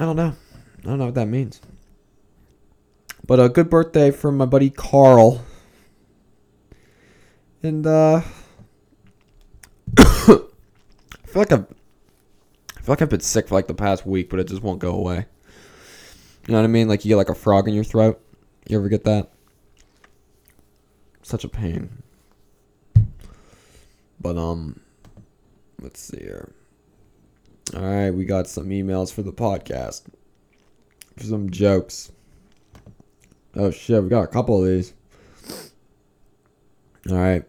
I 0.00 0.04
don't 0.04 0.16
know. 0.16 0.34
I 0.80 0.82
don't 0.82 0.98
know 0.98 1.06
what 1.06 1.14
that 1.14 1.28
means. 1.28 1.60
But 3.24 3.38
a 3.38 3.48
good 3.48 3.70
birthday 3.70 4.10
from 4.10 4.36
my 4.36 4.46
buddy 4.46 4.68
Carl. 4.68 5.44
And 7.62 7.86
uh 7.86 8.22
I 9.96 10.02
feel 10.02 10.48
like 11.36 11.52
I've 11.52 11.66
I 12.76 12.80
feel 12.80 12.92
like 12.94 13.02
I've 13.02 13.10
been 13.10 13.20
sick 13.20 13.46
for 13.46 13.54
like 13.54 13.68
the 13.68 13.74
past 13.74 14.04
week, 14.04 14.28
but 14.28 14.40
it 14.40 14.48
just 14.48 14.62
won't 14.62 14.80
go 14.80 14.90
away. 14.90 15.26
You 16.46 16.52
know 16.52 16.58
what 16.58 16.64
I 16.64 16.68
mean? 16.68 16.88
Like 16.88 17.04
you 17.04 17.10
get 17.10 17.16
like 17.16 17.28
a 17.28 17.34
frog 17.34 17.68
in 17.68 17.74
your 17.74 17.84
throat. 17.84 18.20
You 18.68 18.78
ever 18.78 18.88
get 18.88 19.04
that? 19.04 19.30
Such 21.22 21.44
a 21.44 21.48
pain. 21.48 22.02
But 24.20 24.36
um 24.36 24.80
Let's 25.82 26.00
see 26.00 26.18
here. 26.18 26.52
All 27.74 27.82
right, 27.82 28.10
we 28.10 28.26
got 28.26 28.46
some 28.46 28.68
emails 28.68 29.12
for 29.12 29.22
the 29.22 29.32
podcast. 29.32 30.02
For 31.16 31.24
some 31.24 31.48
jokes. 31.48 32.12
Oh 33.54 33.70
shit, 33.70 34.02
we 34.02 34.10
got 34.10 34.24
a 34.24 34.26
couple 34.26 34.62
of 34.62 34.68
these. 34.68 34.92
All 37.08 37.16
right. 37.16 37.44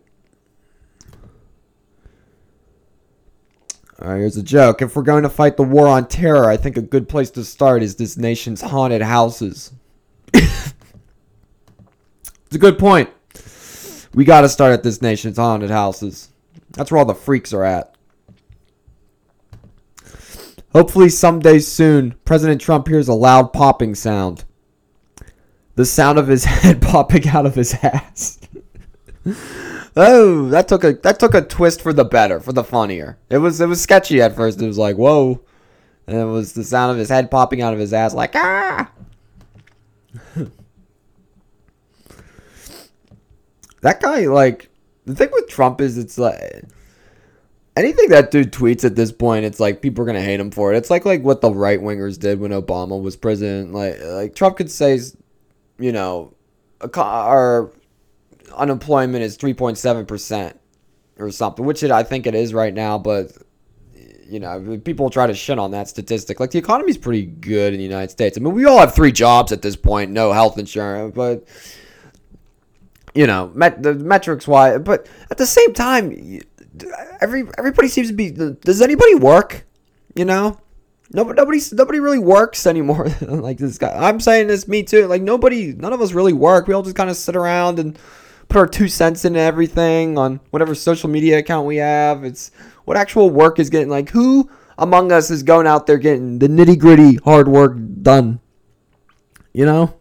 Right, 4.09 4.17
here's 4.17 4.37
a 4.37 4.43
joke. 4.43 4.81
If 4.81 4.95
we're 4.95 5.03
going 5.03 5.23
to 5.23 5.29
fight 5.29 5.57
the 5.57 5.63
war 5.63 5.87
on 5.87 6.07
terror, 6.07 6.49
I 6.49 6.57
think 6.57 6.77
a 6.77 6.81
good 6.81 7.07
place 7.07 7.29
to 7.31 7.43
start 7.43 7.83
is 7.83 7.95
this 7.95 8.17
nation's 8.17 8.61
haunted 8.61 9.01
houses. 9.01 9.73
it's 10.33 10.73
a 12.51 12.57
good 12.57 12.79
point. 12.79 13.09
We 14.13 14.25
got 14.25 14.41
to 14.41 14.49
start 14.49 14.73
at 14.73 14.83
this 14.83 15.01
nation's 15.01 15.37
haunted 15.37 15.69
houses. 15.69 16.29
That's 16.71 16.91
where 16.91 16.99
all 16.99 17.05
the 17.05 17.13
freaks 17.13 17.53
are 17.53 17.63
at. 17.63 17.95
Hopefully, 20.73 21.09
someday 21.09 21.59
soon, 21.59 22.15
President 22.25 22.61
Trump 22.61 22.87
hears 22.87 23.07
a 23.07 23.13
loud 23.13 23.53
popping 23.53 23.93
sound. 23.93 24.45
The 25.75 25.85
sound 25.85 26.17
of 26.17 26.27
his 26.27 26.43
head 26.45 26.81
popping 26.81 27.27
out 27.27 27.45
of 27.45 27.55
his 27.55 27.73
ass. 27.75 28.39
oh, 29.95 30.49
that 30.49 30.67
took 30.67 30.83
a 30.83 30.93
that 30.93 31.19
took 31.19 31.33
a 31.33 31.41
twist 31.41 31.81
for 31.81 31.93
the 31.93 32.05
better, 32.05 32.39
for 32.39 32.53
the 32.53 32.63
funnier. 32.63 33.17
It 33.29 33.39
was 33.39 33.59
it 33.61 33.67
was 33.67 33.81
sketchy 33.81 34.21
at 34.21 34.35
first. 34.35 34.61
It 34.61 34.67
was 34.67 34.77
like 34.77 34.97
whoa, 34.97 35.41
and 36.07 36.17
it 36.17 36.25
was 36.25 36.53
the 36.53 36.63
sound 36.63 36.91
of 36.91 36.97
his 36.97 37.09
head 37.09 37.31
popping 37.31 37.61
out 37.61 37.73
of 37.73 37.79
his 37.79 37.93
ass, 37.93 38.13
like 38.13 38.35
ah. 38.35 38.91
that 43.81 44.01
guy, 44.01 44.27
like 44.27 44.69
the 45.05 45.15
thing 45.15 45.29
with 45.31 45.47
Trump 45.47 45.81
is, 45.81 45.97
it's 45.97 46.17
like 46.17 46.63
anything 47.75 48.09
that 48.09 48.31
dude 48.31 48.51
tweets 48.51 48.83
at 48.83 48.95
this 48.95 49.11
point, 49.11 49.45
it's 49.45 49.59
like 49.59 49.81
people 49.81 50.03
are 50.03 50.05
gonna 50.05 50.21
hate 50.21 50.39
him 50.39 50.51
for 50.51 50.73
it. 50.73 50.77
It's 50.77 50.89
like 50.89 51.05
like 51.05 51.23
what 51.23 51.41
the 51.41 51.51
right 51.51 51.79
wingers 51.79 52.19
did 52.19 52.39
when 52.39 52.51
Obama 52.51 53.01
was 53.01 53.15
president. 53.15 53.73
Like 53.73 53.99
like 54.01 54.35
Trump 54.35 54.57
could 54.57 54.71
say, 54.71 54.99
you 55.79 55.91
know, 55.91 56.33
our 56.95 57.71
unemployment 58.53 59.23
is 59.23 59.35
three 59.35 59.53
point 59.53 59.77
seven 59.77 60.05
percent 60.05 60.59
or 61.17 61.31
something, 61.31 61.65
which 61.65 61.83
it, 61.83 61.91
I 61.91 62.03
think 62.03 62.27
it 62.27 62.35
is 62.35 62.53
right 62.53 62.73
now. 62.73 62.97
But 62.97 63.33
you 64.27 64.39
know, 64.39 64.79
people 64.83 65.09
try 65.09 65.27
to 65.27 65.33
shit 65.33 65.59
on 65.59 65.71
that 65.71 65.89
statistic. 65.89 66.39
Like 66.39 66.51
the 66.51 66.59
economy's 66.59 66.97
pretty 66.97 67.25
good 67.25 67.73
in 67.73 67.79
the 67.79 67.83
United 67.83 68.11
States. 68.11 68.37
I 68.37 68.41
mean, 68.41 68.53
we 68.53 68.65
all 68.65 68.79
have 68.79 68.95
three 68.95 69.11
jobs 69.11 69.51
at 69.51 69.61
this 69.61 69.75
point, 69.75 70.11
no 70.11 70.31
health 70.31 70.57
insurance, 70.57 71.13
but 71.13 71.45
you 73.13 73.27
know, 73.27 73.51
met, 73.53 73.83
the 73.83 73.93
metrics 73.93 74.47
why, 74.47 74.77
But 74.77 75.07
at 75.29 75.37
the 75.37 75.45
same 75.45 75.73
time 75.73 76.41
every 77.19 77.43
everybody 77.57 77.87
seems 77.87 78.07
to 78.09 78.13
be. 78.13 78.31
Does 78.31 78.81
anybody 78.81 79.15
work? 79.15 79.65
You 80.15 80.25
know, 80.25 80.59
nobody 81.11 81.37
nobody 81.37 81.59
nobody 81.73 81.99
really 81.99 82.19
works 82.19 82.65
anymore. 82.65 83.07
like 83.21 83.57
this 83.57 83.77
guy, 83.77 83.93
I'm 83.95 84.19
saying 84.19 84.47
this. 84.47 84.67
Me 84.67 84.83
too. 84.83 85.07
Like 85.07 85.21
nobody, 85.21 85.73
none 85.73 85.93
of 85.93 86.01
us 86.01 86.13
really 86.13 86.33
work. 86.33 86.67
We 86.67 86.73
all 86.73 86.83
just 86.83 86.95
kind 86.95 87.09
of 87.09 87.15
sit 87.15 87.35
around 87.35 87.79
and 87.79 87.97
put 88.51 88.59
our 88.59 88.67
two 88.67 88.89
cents 88.89 89.23
into 89.23 89.39
everything 89.39 90.17
on 90.17 90.41
whatever 90.49 90.75
social 90.75 91.09
media 91.09 91.39
account 91.39 91.65
we 91.65 91.77
have. 91.77 92.25
It's 92.25 92.51
what 92.83 92.97
actual 92.97 93.29
work 93.29 93.59
is 93.59 93.69
getting. 93.69 93.89
Like 93.89 94.09
who 94.09 94.49
among 94.77 95.11
us 95.11 95.31
is 95.31 95.41
going 95.41 95.67
out 95.67 95.87
there 95.87 95.97
getting 95.97 96.39
the 96.39 96.47
nitty 96.47 96.77
gritty 96.77 97.15
hard 97.23 97.47
work 97.47 97.77
done? 98.01 98.41
You 99.53 99.65
know. 99.65 99.95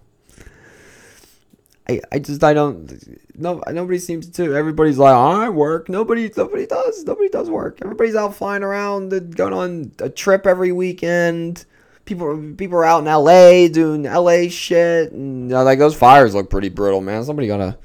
I, 1.89 2.01
I 2.13 2.19
just 2.19 2.43
I 2.45 2.53
don't 2.53 2.93
no 3.37 3.63
nobody 3.69 3.99
seems 3.99 4.29
to 4.31 4.55
everybody's 4.55 4.99
like 4.99 5.15
I 5.15 5.49
work 5.49 5.89
nobody 5.89 6.31
nobody 6.37 6.67
does 6.67 7.05
nobody 7.05 7.29
does 7.29 7.51
work 7.51 7.79
everybody's 7.83 8.15
out 8.15 8.37
flying 8.37 8.63
around 8.63 9.35
going 9.35 9.53
on 9.53 9.93
a 9.99 10.09
trip 10.09 10.47
every 10.47 10.71
weekend 10.71 11.65
people 12.05 12.55
people 12.57 12.79
are 12.79 12.85
out 12.85 13.01
in 13.01 13.07
LA 13.07 13.67
doing 13.67 14.05
LA 14.05 14.49
shit 14.49 15.11
and 15.11 15.51
you 15.51 15.57
know, 15.57 15.65
like 15.65 15.81
those 15.81 15.97
fires 15.97 16.33
look 16.33 16.49
pretty 16.49 16.69
brutal 16.69 17.01
man 17.01 17.25
somebody 17.25 17.49
gonna 17.49 17.77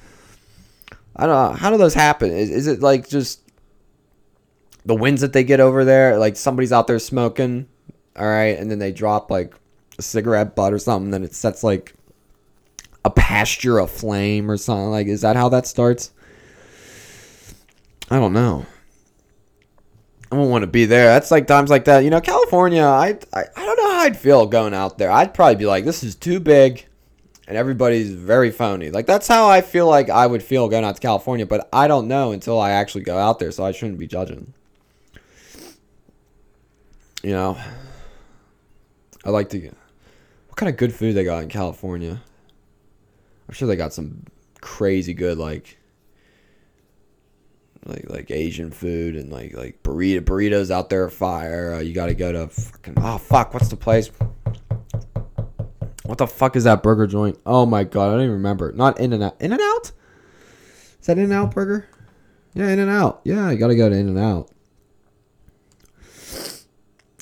I 1.15 1.25
don't 1.25 1.51
know 1.51 1.57
how 1.57 1.69
do 1.69 1.77
those 1.77 1.93
happen 1.93 2.31
is, 2.31 2.49
is 2.49 2.67
it 2.67 2.81
like 2.81 3.07
just 3.07 3.41
the 4.85 4.95
winds 4.95 5.21
that 5.21 5.33
they 5.33 5.43
get 5.43 5.59
over 5.59 5.85
there 5.85 6.17
like 6.17 6.35
somebody's 6.35 6.71
out 6.71 6.87
there 6.87 6.99
smoking 6.99 7.67
all 8.17 8.27
right 8.27 8.57
and 8.57 8.69
then 8.69 8.79
they 8.79 8.91
drop 8.91 9.31
like 9.31 9.53
a 9.97 10.01
cigarette 10.01 10.55
butt 10.55 10.73
or 10.73 10.79
something, 10.79 11.11
then 11.11 11.23
it 11.23 11.33
sets 11.33 11.63
like 11.63 11.93
a 13.03 13.09
pasture 13.09 13.79
aflame 13.79 14.49
or 14.49 14.57
something. 14.57 14.89
Like, 14.89 15.07
is 15.07 15.21
that 15.21 15.35
how 15.35 15.49
that 15.49 15.67
starts? 15.67 16.11
I 18.09 18.19
don't 18.19 18.33
know. 18.33 18.65
I 20.31 20.35
don't 20.35 20.49
want 20.49 20.63
to 20.63 20.67
be 20.67 20.85
there. 20.85 21.05
That's 21.05 21.31
like 21.31 21.47
times 21.47 21.69
like 21.69 21.85
that. 21.85 22.03
You 22.03 22.09
know, 22.09 22.21
California, 22.21 22.83
I, 22.83 23.17
I, 23.33 23.43
I 23.55 23.65
don't 23.65 23.77
know 23.77 23.91
how 23.91 23.99
I'd 23.99 24.17
feel 24.17 24.45
going 24.47 24.73
out 24.73 24.97
there. 24.97 25.11
I'd 25.11 25.33
probably 25.33 25.55
be 25.55 25.65
like, 25.65 25.85
this 25.85 26.03
is 26.03 26.15
too 26.15 26.39
big 26.39 26.85
and 27.47 27.57
everybody's 27.57 28.11
very 28.11 28.51
phony. 28.51 28.89
Like, 28.89 29.05
that's 29.05 29.27
how 29.27 29.47
I 29.47 29.61
feel 29.61 29.87
like 29.87 30.09
I 30.09 30.25
would 30.25 30.43
feel 30.43 30.67
going 30.67 30.83
out 30.83 30.95
to 30.95 31.01
California, 31.01 31.45
but 31.45 31.69
I 31.71 31.87
don't 31.87 32.07
know 32.07 32.31
until 32.31 32.59
I 32.59 32.71
actually 32.71 33.03
go 33.03 33.17
out 33.17 33.39
there, 33.39 33.51
so 33.51 33.63
I 33.63 33.71
shouldn't 33.71 33.99
be 33.99 34.07
judging. 34.07 34.53
You 37.23 37.31
know, 37.31 37.57
I 39.23 39.29
like 39.29 39.49
to. 39.49 39.59
What 39.61 40.57
kind 40.57 40.69
of 40.69 40.77
good 40.77 40.93
food 40.93 41.13
they 41.13 41.23
got 41.23 41.43
in 41.43 41.49
California? 41.49 42.21
I'm 43.47 43.53
sure 43.53 43.67
they 43.67 43.75
got 43.75 43.93
some 43.93 44.23
crazy 44.61 45.13
good 45.13 45.37
like 45.37 45.77
like 47.85 48.09
like 48.09 48.31
Asian 48.31 48.71
food 48.71 49.15
and 49.15 49.31
like 49.31 49.53
like 49.53 49.83
burrito 49.83 50.21
burritos 50.21 50.71
out 50.71 50.89
there 50.89 51.09
fire. 51.09 51.75
Uh, 51.75 51.79
you 51.79 51.93
got 51.93 52.07
to 52.07 52.15
go 52.15 52.31
to 52.31 52.47
fucking 52.47 52.95
oh 52.97 53.17
fuck, 53.17 53.53
what's 53.53 53.69
the 53.69 53.75
place? 53.75 54.09
What 56.05 56.19
the 56.19 56.27
fuck 56.27 56.55
is 56.55 56.65
that 56.65 56.83
burger 56.83 57.07
joint? 57.07 57.39
Oh 57.45 57.65
my 57.65 57.83
god, 57.83 58.09
I 58.09 58.11
don't 58.11 58.21
even 58.21 58.33
remember. 58.33 58.71
Not 58.71 58.99
In 58.99 59.11
and 59.13 59.23
Out. 59.23 59.41
In 59.41 59.51
and 59.51 59.61
Out? 59.61 59.91
Is 60.99 61.07
that 61.07 61.17
In 61.17 61.25
and 61.25 61.33
Out 61.33 61.53
burger? 61.53 61.87
Yeah, 62.53 62.69
In 62.69 62.79
and 62.79 62.91
Out. 62.91 63.21
Yeah, 63.23 63.49
you 63.49 63.57
got 63.57 63.67
to 63.67 63.75
go 63.75 63.89
to 63.89 63.95
In 63.95 64.07
and 64.07 64.19
Out. 64.19 64.51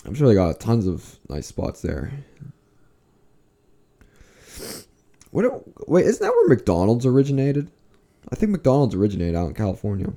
I'm 0.05 0.13
sure 0.13 0.27
they 0.27 0.33
got 0.33 0.59
tons 0.59 0.85
of 0.85 1.17
nice 1.29 1.47
spots 1.47 1.81
there. 1.81 2.11
What? 5.31 5.89
Wait, 5.89 6.05
isn't 6.05 6.21
that 6.21 6.33
where 6.33 6.49
McDonald's 6.49 7.05
originated? 7.05 7.71
I 8.31 8.35
think 8.35 8.51
McDonald's 8.51 8.95
originated 8.95 9.35
out 9.35 9.47
in 9.47 9.53
California. 9.53 10.13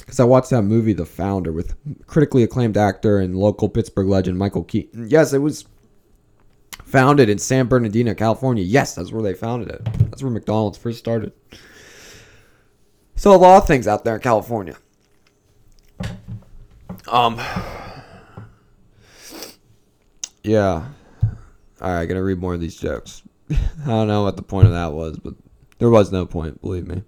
Because 0.00 0.20
I 0.20 0.24
watched 0.24 0.50
that 0.50 0.62
movie, 0.62 0.92
The 0.92 1.06
Founder, 1.06 1.52
with 1.52 1.74
critically 2.06 2.42
acclaimed 2.42 2.76
actor 2.76 3.18
and 3.18 3.36
local 3.36 3.68
Pittsburgh 3.68 4.06
legend 4.06 4.38
Michael 4.38 4.64
Keaton. 4.64 5.08
Yes, 5.08 5.32
it 5.32 5.38
was 5.38 5.64
founded 6.96 7.28
in 7.28 7.36
San 7.36 7.66
Bernardino, 7.66 8.14
California. 8.14 8.64
Yes, 8.64 8.94
that's 8.94 9.12
where 9.12 9.22
they 9.22 9.34
founded 9.34 9.68
it. 9.68 9.84
That's 10.10 10.22
where 10.22 10.32
McDonald's 10.32 10.78
first 10.78 10.98
started. 10.98 11.30
So 13.16 13.34
a 13.34 13.36
lot 13.36 13.58
of 13.58 13.66
things 13.66 13.86
out 13.86 14.02
there 14.02 14.14
in 14.14 14.22
California. 14.22 14.78
Um. 17.06 17.38
Yeah. 20.42 20.86
All 21.82 21.92
right, 21.92 22.06
gonna 22.06 22.22
read 22.22 22.38
more 22.38 22.54
of 22.54 22.60
these 22.60 22.76
jokes. 22.76 23.22
I 23.50 23.56
don't 23.84 24.08
know 24.08 24.22
what 24.22 24.36
the 24.36 24.42
point 24.42 24.66
of 24.66 24.72
that 24.72 24.94
was, 24.94 25.18
but 25.18 25.34
there 25.76 25.90
was 25.90 26.10
no 26.10 26.24
point, 26.24 26.62
believe 26.62 26.86
me. 26.86 27.02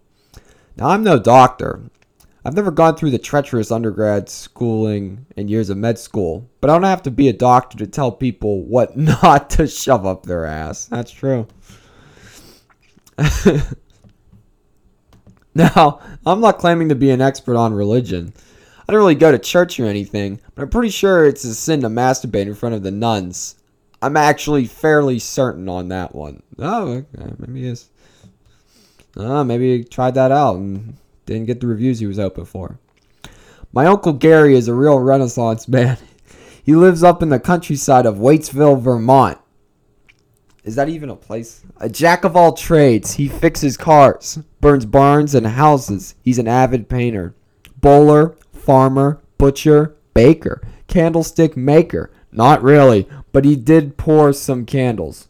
Now 0.77 0.89
I'm 0.89 1.03
no 1.03 1.19
doctor. 1.19 1.81
I've 2.45 2.55
never 2.55 2.71
gone 2.71 2.97
through 2.97 3.11
the 3.11 3.19
treacherous 3.19 3.71
undergrad 3.71 4.29
schooling 4.29 5.27
and 5.37 5.51
years 5.51 5.71
of 5.71 5.77
med 5.77 5.99
school, 5.99 6.49
but 6.61 6.71
I 6.71 6.75
don't 6.75 6.85
have 6.85 7.03
to 7.03 7.11
be 7.11 7.29
a 7.29 7.33
doctor 7.33 7.77
to 7.79 7.87
tell 7.87 8.13
people 8.13 8.63
what 8.65 8.97
not 9.23 9.51
to 9.51 9.67
shove 9.67 10.07
up 10.07 10.25
their 10.25 10.47
ass. 10.47 10.87
That's 10.87 11.11
true. 11.11 11.49
now, 15.55 16.01
I'm 16.25 16.41
not 16.41 16.59
claiming 16.59 16.89
to 16.91 16.95
be 16.95 17.11
an 17.11 17.21
expert 17.21 17.57
on 17.57 17.75
religion. 17.75 18.33
I 18.89 18.93
don't 18.93 19.01
really 19.01 19.17
go 19.17 19.33
to 19.33 19.39
church 19.39 19.79
or 19.81 19.87
anything, 19.87 20.41
but 20.55 20.63
I'm 20.63 20.71
pretty 20.71 20.91
sure 20.91 21.27
it's 21.27 21.45
a 21.45 21.55
sin 21.55 21.83
to 21.83 21.89
masturbate 21.89 22.47
in 22.47 22.55
front 22.55 22.75
of 22.77 22.83
the 22.83 22.91
nuns. 22.91 23.57
I'm 24.01 24.17
actually 24.17 24.67
fairly 24.67 25.19
certain 25.19 25.69
on 25.69 25.89
that 25.89 26.15
one. 26.15 26.43
Oh, 26.59 26.89
okay, 26.93 27.33
maybe 27.39 27.67
is. 27.67 27.91
Oh, 29.17 29.39
uh, 29.39 29.45
maybe 29.45 29.83
tried 29.83 30.15
that 30.15 30.31
out 30.31 30.57
and 30.57 30.97
didn't 31.29 31.47
get 31.47 31.61
the 31.61 31.67
reviews 31.67 32.01
he 32.01 32.07
was 32.07 32.19
hoping 32.19 32.45
for. 32.45 32.79
My 33.73 33.87
uncle 33.87 34.15
Gary 34.15 34.57
is 34.57 34.67
a 34.67 34.75
real 34.75 34.99
Renaissance 34.99 35.69
man. 35.69 35.99
He 36.65 36.75
lives 36.75 37.03
up 37.03 37.23
in 37.23 37.31
the 37.31 37.41
countryside 37.41 38.05
of 38.05 38.17
Waitsville, 38.17 38.79
Vermont. 38.83 39.39
Is 40.65 40.75
that 40.75 40.91
even 40.91 41.09
a 41.09 41.17
place? 41.17 41.65
A 41.79 41.89
jack 41.89 42.25
of 42.25 42.37
all 42.37 42.53
trades. 42.53 43.15
He 43.15 43.27
fixes 43.27 43.79
cars, 43.79 44.39
burns 44.61 44.85
barns 44.85 45.35
and 45.35 45.47
houses. 45.47 46.15
He's 46.23 46.39
an 46.39 46.47
avid 46.47 46.91
painter. 46.91 47.35
Bowler, 47.81 48.37
farmer, 48.53 49.23
butcher, 49.39 49.97
baker, 50.13 50.61
candlestick 50.89 51.57
maker. 51.57 52.11
Not 52.33 52.63
really, 52.63 53.09
but 53.33 53.47
he 53.47 53.57
did 53.57 53.97
pour 53.97 54.35
some 54.35 54.67
candles. 54.67 55.29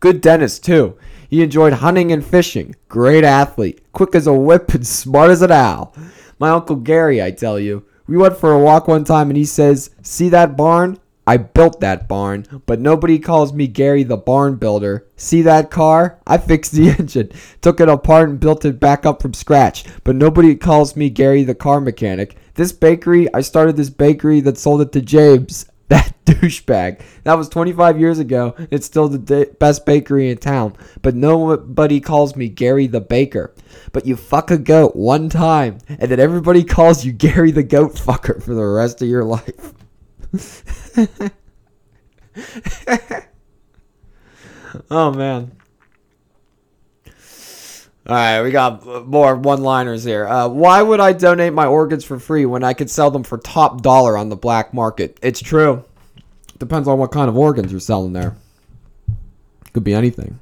Good 0.00 0.20
dentist, 0.20 0.62
too. 0.62 0.98
He 1.28 1.42
enjoyed 1.42 1.74
hunting 1.74 2.12
and 2.12 2.24
fishing. 2.24 2.76
Great 2.88 3.24
athlete. 3.24 3.80
Quick 3.92 4.14
as 4.14 4.26
a 4.26 4.32
whip 4.32 4.72
and 4.74 4.86
smart 4.86 5.30
as 5.30 5.42
an 5.42 5.52
owl. 5.52 5.94
My 6.38 6.50
Uncle 6.50 6.76
Gary, 6.76 7.22
I 7.22 7.30
tell 7.30 7.58
you. 7.58 7.84
We 8.06 8.16
went 8.16 8.36
for 8.36 8.52
a 8.52 8.58
walk 8.58 8.86
one 8.86 9.04
time 9.04 9.30
and 9.30 9.36
he 9.36 9.44
says, 9.44 9.90
See 10.02 10.28
that 10.28 10.56
barn? 10.56 11.00
I 11.28 11.38
built 11.38 11.80
that 11.80 12.06
barn, 12.06 12.46
but 12.66 12.78
nobody 12.78 13.18
calls 13.18 13.52
me 13.52 13.66
Gary 13.66 14.04
the 14.04 14.16
barn 14.16 14.56
builder. 14.56 15.08
See 15.16 15.42
that 15.42 15.72
car? 15.72 16.20
I 16.24 16.38
fixed 16.38 16.70
the 16.70 16.90
engine, 16.90 17.32
took 17.60 17.80
it 17.80 17.88
apart 17.88 18.28
and 18.28 18.38
built 18.38 18.64
it 18.64 18.78
back 18.78 19.04
up 19.04 19.20
from 19.20 19.34
scratch, 19.34 19.84
but 20.04 20.14
nobody 20.14 20.54
calls 20.54 20.94
me 20.94 21.10
Gary 21.10 21.42
the 21.42 21.54
car 21.54 21.80
mechanic. 21.80 22.36
This 22.54 22.70
bakery, 22.70 23.32
I 23.34 23.40
started 23.40 23.76
this 23.76 23.90
bakery 23.90 24.40
that 24.42 24.56
sold 24.56 24.82
it 24.82 24.92
to 24.92 25.02
James. 25.02 25.66
That 25.88 26.14
douchebag. 26.24 27.00
That 27.22 27.38
was 27.38 27.48
25 27.48 28.00
years 28.00 28.18
ago. 28.18 28.56
It's 28.72 28.86
still 28.86 29.08
the 29.08 29.54
best 29.60 29.86
bakery 29.86 30.30
in 30.30 30.38
town. 30.38 30.76
But 31.00 31.14
nobody 31.14 32.00
calls 32.00 32.34
me 32.34 32.48
Gary 32.48 32.88
the 32.88 33.00
Baker. 33.00 33.54
But 33.92 34.04
you 34.04 34.16
fuck 34.16 34.50
a 34.50 34.58
goat 34.58 34.96
one 34.96 35.28
time, 35.28 35.78
and 35.88 36.10
then 36.10 36.18
everybody 36.18 36.64
calls 36.64 37.04
you 37.04 37.12
Gary 37.12 37.52
the 37.52 37.62
Goat 37.62 37.92
Fucker 37.92 38.42
for 38.42 38.54
the 38.54 38.64
rest 38.64 39.00
of 39.00 39.08
your 39.08 39.22
life. 39.22 39.74
oh, 44.90 45.12
man. 45.12 45.55
All 48.08 48.14
right, 48.14 48.40
we 48.40 48.52
got 48.52 48.86
more 49.08 49.34
one-liners 49.34 50.04
here. 50.04 50.28
Uh, 50.28 50.48
why 50.48 50.80
would 50.80 51.00
I 51.00 51.12
donate 51.12 51.52
my 51.52 51.66
organs 51.66 52.04
for 52.04 52.20
free 52.20 52.46
when 52.46 52.62
I 52.62 52.72
could 52.72 52.88
sell 52.88 53.10
them 53.10 53.24
for 53.24 53.36
top 53.36 53.82
dollar 53.82 54.16
on 54.16 54.28
the 54.28 54.36
black 54.36 54.72
market? 54.72 55.18
It's 55.22 55.40
true. 55.42 55.84
Depends 56.58 56.86
on 56.86 57.00
what 57.00 57.10
kind 57.10 57.28
of 57.28 57.36
organs 57.36 57.72
you're 57.72 57.80
selling 57.80 58.12
there. 58.12 58.36
Could 59.72 59.82
be 59.82 59.92
anything. 59.92 60.38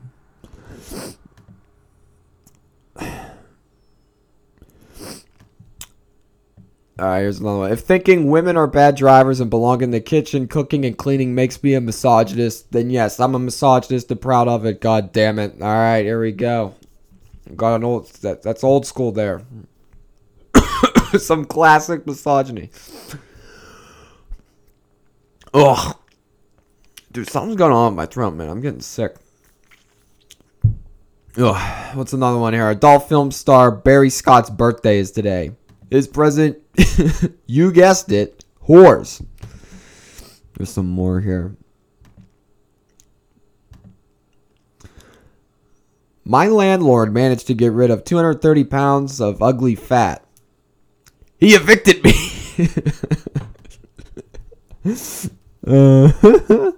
All 6.96 7.07
right, 7.07 7.20
here's 7.20 7.40
another 7.40 7.59
one. 7.59 7.72
If 7.72 7.81
thinking 7.81 8.31
women 8.31 8.59
are 8.59 8.66
bad 8.66 8.94
drivers 8.94 9.40
and 9.40 9.48
belong 9.48 9.81
in 9.81 9.90
the 9.90 10.00
kitchen, 10.00 10.46
cooking 10.48 10.85
and 10.85 10.96
cleaning 10.96 11.35
makes 11.35 11.61
me 11.62 11.72
a 11.74 11.81
misogynist, 11.81 12.70
then 12.72 12.90
yes, 12.90 13.18
I'm 13.18 13.35
a 13.35 13.38
misogynist 13.38 14.11
and 14.11 14.20
proud 14.20 14.48
of 14.48 14.66
it. 14.66 14.83
God 14.83 15.12
damn 15.12 15.38
it. 15.38 15.61
All 15.61 15.68
right, 15.68 16.05
here 16.05 16.20
we 16.20 16.31
go. 16.31 16.74
Got 17.57 17.76
an 17.76 17.85
old 17.85 18.09
that 18.22 18.42
that's 18.42 18.64
old 18.64 18.87
school 18.87 19.12
there. 19.12 19.42
Some 21.18 21.44
classic 21.44 22.07
misogyny. 22.07 22.70
Ugh. 25.52 25.96
Dude, 27.12 27.28
something's 27.28 27.57
going 27.57 27.72
on 27.72 27.92
in 27.92 27.96
my 27.96 28.07
throat, 28.07 28.33
man. 28.33 28.48
I'm 28.48 28.61
getting 28.61 28.80
sick. 28.80 29.16
Ugh. 31.37 31.96
What's 31.96 32.12
another 32.12 32.38
one 32.38 32.54
here? 32.54 32.70
Adult 32.70 33.09
film 33.09 33.30
star 33.30 33.70
Barry 33.70 34.11
Scott's 34.11 34.50
birthday 34.50 34.98
is 34.98 35.12
today. 35.12 35.52
His 35.90 36.09
present, 36.09 36.59
you 37.46 37.70
guessed 37.70 38.11
it, 38.11 38.44
whores. 38.66 39.24
There's 40.57 40.70
some 40.70 40.88
more 40.88 41.20
here. 41.20 41.57
My 46.24 46.46
landlord 46.46 47.12
managed 47.12 47.46
to 47.48 47.54
get 47.54 47.72
rid 47.72 47.90
of 47.90 48.04
230 48.04 48.64
pounds 48.64 49.20
of 49.20 49.42
ugly 49.42 49.74
fat. 49.74 50.24
He 51.38 51.54
evicted 51.54 52.02
me. 52.02 52.12
uh, 55.66 56.12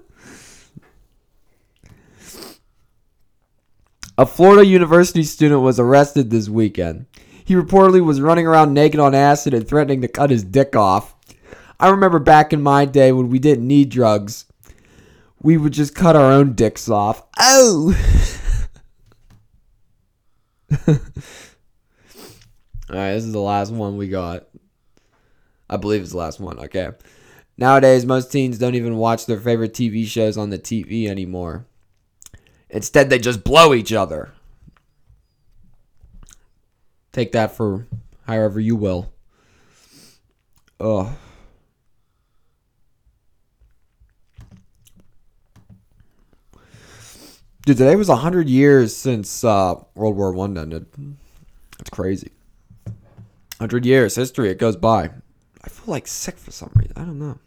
a 4.18 4.26
Florida 4.26 4.66
University 4.66 5.22
student 5.22 5.61
was 5.61 5.78
arrested 5.78 6.30
this 6.30 6.48
weekend. 6.48 7.06
He 7.44 7.54
reportedly 7.54 8.04
was 8.04 8.20
running 8.20 8.48
around 8.48 8.74
naked 8.74 8.98
on 8.98 9.14
acid 9.14 9.54
and 9.54 9.68
threatening 9.68 10.00
to 10.02 10.09
cut 10.09 10.30
his 10.30 10.42
dick 10.42 10.74
off. 10.74 11.14
I 11.78 11.88
remember 11.90 12.18
back 12.18 12.52
in 12.52 12.61
my 12.61 12.85
day 12.85 13.12
when 13.12 13.28
we 13.28 13.38
didn't 13.38 13.68
need 13.68 13.90
drugs, 13.90 14.46
we 15.40 15.56
would 15.56 15.72
just 15.72 15.94
cut 15.94 16.16
our 16.16 16.32
own 16.32 16.54
dicks 16.54 16.88
off. 16.88 17.22
Oh! 17.38 17.94
All 20.88 20.96
right, 22.88 23.14
this 23.14 23.24
is 23.24 23.33
the 23.33 23.40
last 23.40 23.72
one 23.72 23.96
we 23.96 24.09
got. 24.09 24.46
I 25.68 25.76
believe 25.76 26.02
it's 26.02 26.12
the 26.12 26.18
last 26.18 26.38
one. 26.40 26.59
Okay. 26.59 26.90
Nowadays, 27.59 28.05
most 28.05 28.31
teens 28.31 28.59
don't 28.59 28.74
even 28.74 28.96
watch 28.96 29.26
their 29.26 29.40
favorite 29.40 29.72
TV 29.72 30.07
shows 30.07 30.37
on 30.37 30.50
the 30.50 30.59
TV 30.59 31.09
anymore. 31.09 31.66
Instead, 32.68 33.11
they 33.11 33.18
just 33.18 33.44
blow 33.44 33.72
each 33.72 33.92
other. 33.92 34.33
Take 37.12 37.33
that 37.33 37.52
for 37.52 37.87
however 38.26 38.61
you 38.61 38.76
will. 38.76 39.12
Ugh. 40.79 41.16
Dude, 47.66 47.79
today 47.79 47.96
was 47.96 48.09
100 48.09 48.48
years 48.48 48.94
since 48.94 49.42
uh, 49.42 49.74
World 49.96 50.16
War 50.16 50.31
One 50.31 50.57
ended. 50.57 50.87
That's 51.76 51.90
crazy. 51.90 52.31
100 53.59 53.85
years, 53.85 54.14
history, 54.14 54.50
it 54.50 54.59
goes 54.59 54.76
by. 54.76 55.11
I 55.64 55.68
feel 55.68 55.90
like 55.92 56.07
sick 56.07 56.38
for 56.38 56.52
some 56.52 56.70
reason. 56.76 56.92
I 56.96 57.00
don't 57.00 57.18
know. 57.18 57.40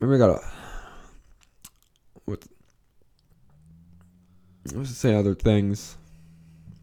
Maybe 0.00 0.16
I 0.16 0.18
gotta. 0.18 0.46
What? 2.26 2.44
Let's 4.74 4.90
just 4.90 5.00
say 5.00 5.14
other 5.14 5.34
things. 5.34 5.96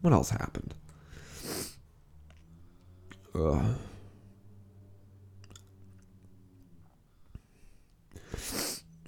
What 0.00 0.12
else 0.12 0.30
happened? 0.30 0.74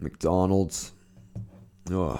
McDonald's. 0.00 0.93
Ugh. 1.90 2.18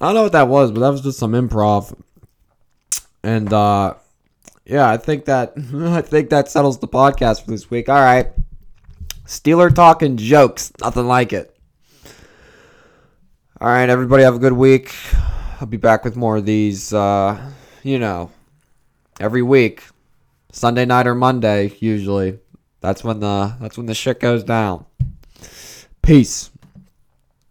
I 0.00 0.06
don't 0.06 0.14
know 0.14 0.22
what 0.24 0.32
that 0.32 0.48
was, 0.48 0.70
but 0.70 0.80
that 0.80 0.90
was 0.90 1.00
just 1.00 1.18
some 1.18 1.32
improv. 1.32 1.98
And 3.22 3.52
uh 3.52 3.94
yeah, 4.64 4.88
I 4.88 4.96
think 4.96 5.24
that 5.24 5.54
I 5.74 6.02
think 6.02 6.30
that 6.30 6.48
settles 6.48 6.78
the 6.78 6.88
podcast 6.88 7.44
for 7.44 7.50
this 7.50 7.70
week. 7.70 7.88
All 7.88 7.96
right. 7.96 8.28
Steeler 9.26 9.74
talking 9.74 10.16
jokes, 10.16 10.72
nothing 10.80 11.06
like 11.06 11.32
it. 11.32 11.54
All 13.60 13.68
right, 13.68 13.88
everybody 13.88 14.22
have 14.22 14.36
a 14.36 14.38
good 14.38 14.52
week. 14.52 14.94
I'll 15.60 15.66
be 15.66 15.76
back 15.76 16.04
with 16.04 16.14
more 16.14 16.36
of 16.36 16.46
these 16.46 16.92
uh, 16.92 17.50
you 17.82 17.98
know, 17.98 18.30
every 19.18 19.42
week. 19.42 19.82
Sunday 20.52 20.84
night 20.84 21.06
or 21.06 21.14
Monday 21.14 21.72
usually. 21.80 22.38
That's 22.80 23.02
when 23.04 23.20
the 23.20 23.56
that's 23.60 23.76
when 23.76 23.86
the 23.86 23.94
shit 23.94 24.20
goes 24.20 24.44
down. 24.44 24.86
Peace. 26.02 26.50